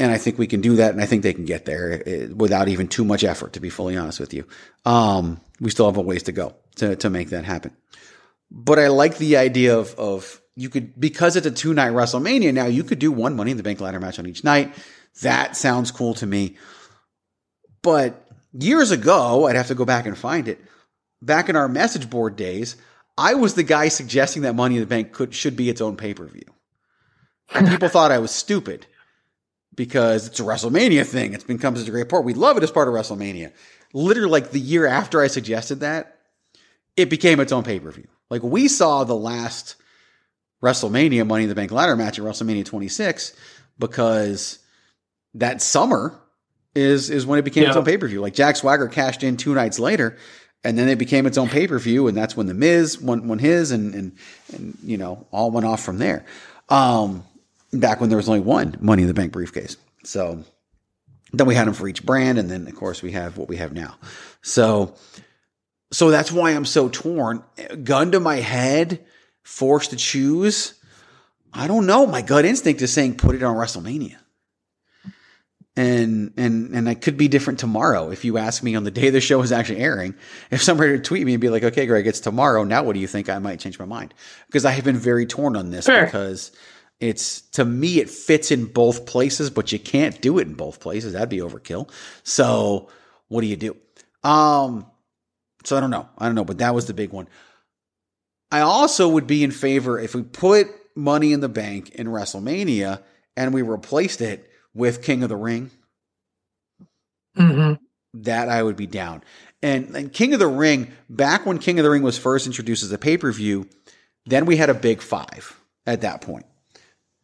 [0.01, 2.27] And I think we can do that, and I think they can get there eh,
[2.35, 3.53] without even too much effort.
[3.53, 4.47] To be fully honest with you,
[4.83, 7.77] um, we still have a ways to go to to make that happen.
[8.49, 12.51] But I like the idea of of you could because it's a two night WrestleMania
[12.51, 12.65] now.
[12.65, 14.73] You could do one Money in the Bank ladder match on each night.
[15.21, 16.57] That sounds cool to me.
[17.83, 20.59] But years ago, I'd have to go back and find it.
[21.21, 22.75] Back in our message board days,
[23.19, 25.95] I was the guy suggesting that Money in the Bank could should be its own
[25.95, 26.49] pay per view.
[27.69, 28.87] People thought I was stupid
[29.75, 31.33] because it's a WrestleMania thing.
[31.33, 32.25] It's become such a great part.
[32.25, 33.51] We love it as part of WrestleMania.
[33.93, 36.17] Literally, like the year after I suggested that,
[36.97, 38.07] it became its own pay per view.
[38.29, 39.75] Like we saw the last
[40.61, 43.33] WrestleMania Money in the Bank ladder match at WrestleMania 26
[43.79, 44.59] because
[45.33, 46.17] that summer
[46.75, 48.21] is is when it became its own pay per view.
[48.21, 50.17] Like Jack Swagger cashed in two nights later,
[50.63, 53.27] and then it became its own pay per view, and that's when the Miz won,
[53.27, 54.17] won his, and and
[54.53, 56.25] and you know all went off from there.
[56.69, 57.25] Um,
[57.71, 60.43] back when there was only one Money in the Bank briefcase, so
[61.33, 63.57] then we had them for each brand, and then of course we have what we
[63.57, 63.95] have now.
[64.41, 64.95] So
[65.91, 67.43] so that's why I'm so torn.
[67.83, 69.05] Gun to my head,
[69.43, 70.73] forced to choose.
[71.53, 72.07] I don't know.
[72.07, 74.17] My gut instinct is saying put it on WrestleMania.
[75.77, 79.09] And and and I could be different tomorrow if you ask me on the day
[79.09, 80.15] the show is actually airing.
[80.49, 82.65] If somebody would tweet me and be like, "Okay, Greg, it's tomorrow.
[82.65, 84.13] Now, what do you think?" I might change my mind
[84.47, 86.51] because I have been very torn on this because
[87.01, 90.79] it's to me it fits in both places, but you can't do it in both
[90.79, 91.13] places.
[91.13, 91.89] That'd be overkill.
[92.23, 92.89] So
[93.27, 93.75] what do you do?
[94.23, 94.85] Um,
[95.65, 96.07] so I don't know.
[96.17, 97.27] I don't know, but that was the big one.
[98.51, 103.01] I also would be in favor if we put Money in the Bank in WrestleMania
[103.35, 105.71] and we replaced it with King of the Ring.
[107.37, 107.79] Mhm.
[108.13, 109.23] That I would be down.
[109.63, 112.83] And, and King of the Ring, back when King of the Ring was first introduced
[112.83, 113.67] as a pay per view,
[114.25, 116.45] then we had a big five at that point.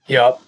[0.08, 0.42] Yep.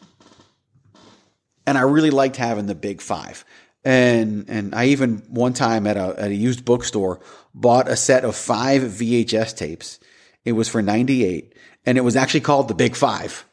[1.68, 3.46] and I really liked having the big five.
[3.86, 7.22] And and I even one time at a at a used bookstore
[7.54, 10.00] bought a set of five VHS tapes.
[10.44, 11.56] It was for ninety eight,
[11.86, 13.46] and it was actually called the Big Five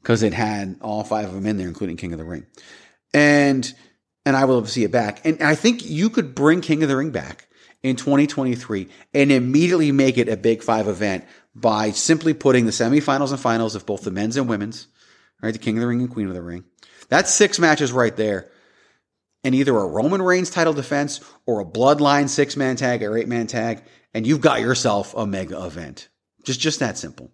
[0.00, 2.46] because it had all five of them in there, including King of the Ring.
[3.12, 3.70] And
[4.24, 5.24] and I will see it back.
[5.24, 7.48] And I think you could bring King of the Ring back
[7.82, 13.30] in 2023 and immediately make it a Big Five event by simply putting the semifinals
[13.30, 14.88] and finals of both the men's and women's,
[15.42, 15.52] right?
[15.52, 16.64] The King of the Ring and Queen of the Ring.
[17.08, 18.50] That's six matches right there.
[19.44, 23.28] And either a Roman Reigns title defense or a Bloodline six man tag or eight
[23.28, 26.08] man tag, and you've got yourself a mega event.
[26.44, 27.30] Just just that simple.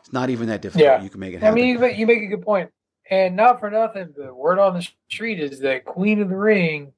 [0.00, 0.84] It's not even that difficult.
[0.84, 1.02] Yeah.
[1.02, 1.52] You can make it happen.
[1.52, 2.70] I mean, you make, you make a good point.
[3.10, 6.92] And not for nothing, the word on the street is that Queen of the Ring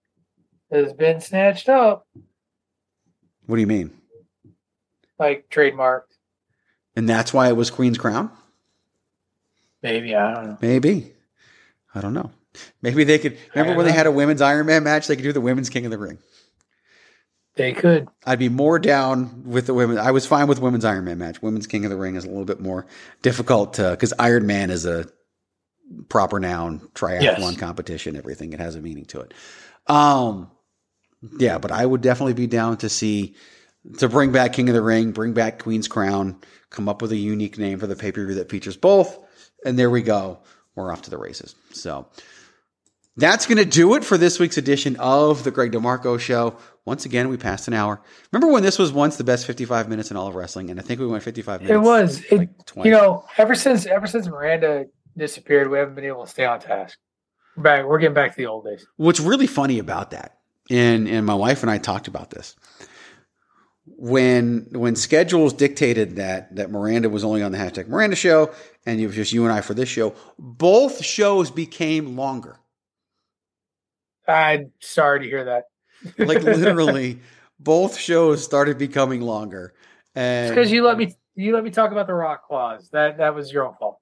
[0.70, 2.06] has been snatched up,
[3.46, 3.92] what do you mean?
[5.18, 6.02] like trademarked.
[6.94, 8.30] And that's why it was Queen's Crown?
[9.86, 10.58] Maybe I don't know.
[10.60, 11.12] Maybe.
[11.94, 12.30] I don't know.
[12.82, 13.38] Maybe they could.
[13.54, 15.06] Remember when they had a women's Iron Man match?
[15.06, 16.18] They could do the women's King of the Ring.
[17.54, 18.08] They could.
[18.26, 19.98] I'd be more down with the women.
[19.98, 21.40] I was fine with women's Iron Man match.
[21.40, 22.86] Women's King of the Ring is a little bit more
[23.22, 25.06] difficult because Iron Man is a
[26.08, 27.56] proper noun triathlon Yes.
[27.56, 28.16] competition.
[28.16, 29.32] Everything it has a meaning to it.
[29.86, 30.50] Um,
[31.38, 33.36] yeah, but I would definitely be down to see
[33.98, 37.16] to bring back King of the Ring, bring back Queen's Crown, come up with a
[37.16, 39.18] unique name for the pay per view that features both,
[39.66, 40.38] and there we go.
[40.74, 41.54] We're off to the races.
[41.72, 42.06] So.
[43.18, 46.58] That's going to do it for this week's edition of the Greg DeMarco Show.
[46.84, 48.00] Once again, we passed an hour.
[48.30, 50.68] Remember when this was once the best 55 minutes in all of wrestling?
[50.70, 51.74] And I think we went 55 minutes.
[51.74, 52.22] It was.
[52.30, 52.84] It, twice.
[52.84, 54.84] you know, ever since ever since Miranda
[55.16, 56.98] disappeared, we haven't been able to stay on task.
[57.56, 57.86] We're back.
[57.86, 58.86] We're getting back to the old days.
[58.96, 60.38] What's really funny about that,
[60.70, 62.54] and and my wife and I talked about this.
[63.86, 68.52] When when schedules dictated that that Miranda was only on the hashtag Miranda show,
[68.84, 72.58] and it was just you and I for this show, both shows became longer.
[74.26, 75.64] I'm sorry to hear that.
[76.18, 77.20] Like literally,
[77.60, 79.72] both shows started becoming longer.
[80.14, 82.88] And because you let me you let me talk about the rock clause.
[82.90, 84.00] That that was your own fault.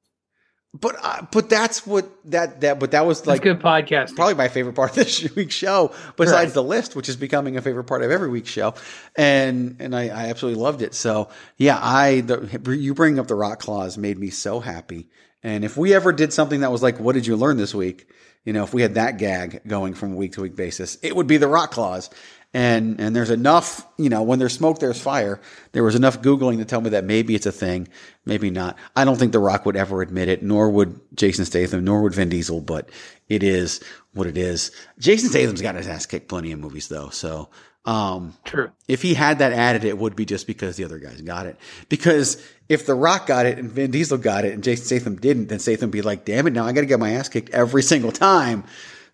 [0.77, 4.17] But uh, but that's what that that but that was That's like good podcast.
[4.17, 6.55] probably my favorite part of this week's show, besides Right.
[6.55, 8.75] the list, which is becoming a favorite part of every week's show,
[9.15, 10.95] and and I, I absolutely loved it.
[10.95, 15.09] So yeah, I the, you bringing up the rock clause made me so happy.
[15.45, 18.09] And if we ever did something that was like, what did you learn this week?
[18.45, 21.15] You know, if we had that gag going from a week to week basis, it
[21.15, 22.11] would be the rock clause.
[22.55, 25.41] And and there's enough, you know, when there's smoke, there's fire.
[25.73, 27.89] There was enough googling to tell me that maybe it's a thing,
[28.25, 28.79] maybe not.
[28.95, 32.15] I don't think The Rock would ever admit it, nor would Jason Statham, nor would
[32.15, 32.61] Vin Diesel.
[32.61, 32.89] But
[33.29, 33.83] it is
[34.13, 34.71] what it is.
[35.01, 37.51] Jason Statham's got his ass kicked plenty of movies though, so
[37.87, 38.71] um, True.
[38.89, 41.59] if he had that added, it would be just because the other guys got it.
[41.89, 45.49] Because if The Rock got it and Vin Diesel got it and Jason Statham didn't,
[45.49, 47.51] then Statham would be like, damn it, now I got to get my ass kicked
[47.51, 48.65] every single time.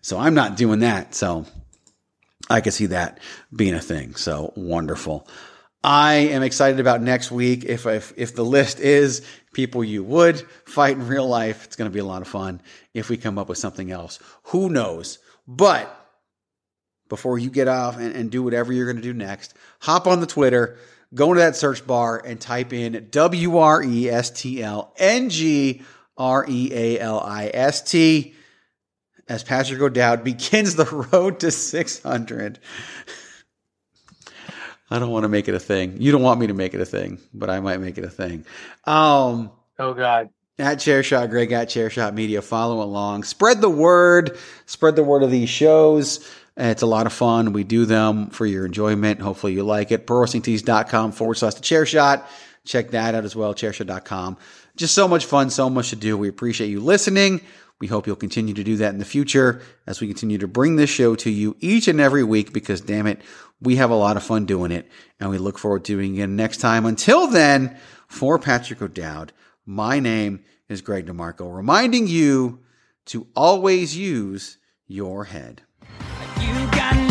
[0.01, 1.13] So I'm not doing that.
[1.13, 1.45] So
[2.51, 3.19] I could see that
[3.55, 4.15] being a thing.
[4.15, 5.27] So wonderful.
[5.83, 7.63] I am excited about next week.
[7.63, 11.89] If, if, if the list is people you would fight in real life, it's going
[11.89, 12.61] to be a lot of fun.
[12.93, 15.17] If we come up with something else, who knows?
[15.47, 15.97] But
[17.09, 20.19] before you get off and, and do whatever you're going to do next, hop on
[20.19, 20.77] the Twitter,
[21.15, 25.29] go into that search bar and type in W R E S T L N
[25.29, 25.81] G
[26.17, 28.35] R E A L I S T
[29.31, 32.59] as Patrick O'Dowd begins the road to 600.
[34.89, 36.01] I don't want to make it a thing.
[36.01, 38.09] You don't want me to make it a thing, but I might make it a
[38.09, 38.45] thing.
[38.85, 40.29] Um, Oh God.
[40.59, 42.41] at Chairshot Greg at Chairshot Media.
[42.41, 43.23] Follow along.
[43.23, 44.37] Spread the word.
[44.65, 46.29] Spread the word of these shows.
[46.57, 47.53] It's a lot of fun.
[47.53, 49.21] We do them for your enjoyment.
[49.21, 50.05] Hopefully you like it.
[50.05, 52.27] ProWrestlingTees.com forward slash the chair shot.
[52.65, 53.55] Check that out as well.
[53.55, 54.37] Chairshot.com.
[54.75, 56.17] Just so much fun, so much to do.
[56.17, 57.41] We appreciate you listening.
[57.81, 60.75] We hope you'll continue to do that in the future as we continue to bring
[60.75, 63.21] this show to you each and every week because damn it,
[63.59, 64.87] we have a lot of fun doing it
[65.19, 66.85] and we look forward to doing it next time.
[66.85, 67.75] Until then,
[68.07, 69.33] for Patrick O'Dowd,
[69.65, 72.59] my name is Greg DeMarco, reminding you
[73.07, 75.63] to always use your head.
[76.39, 77.10] You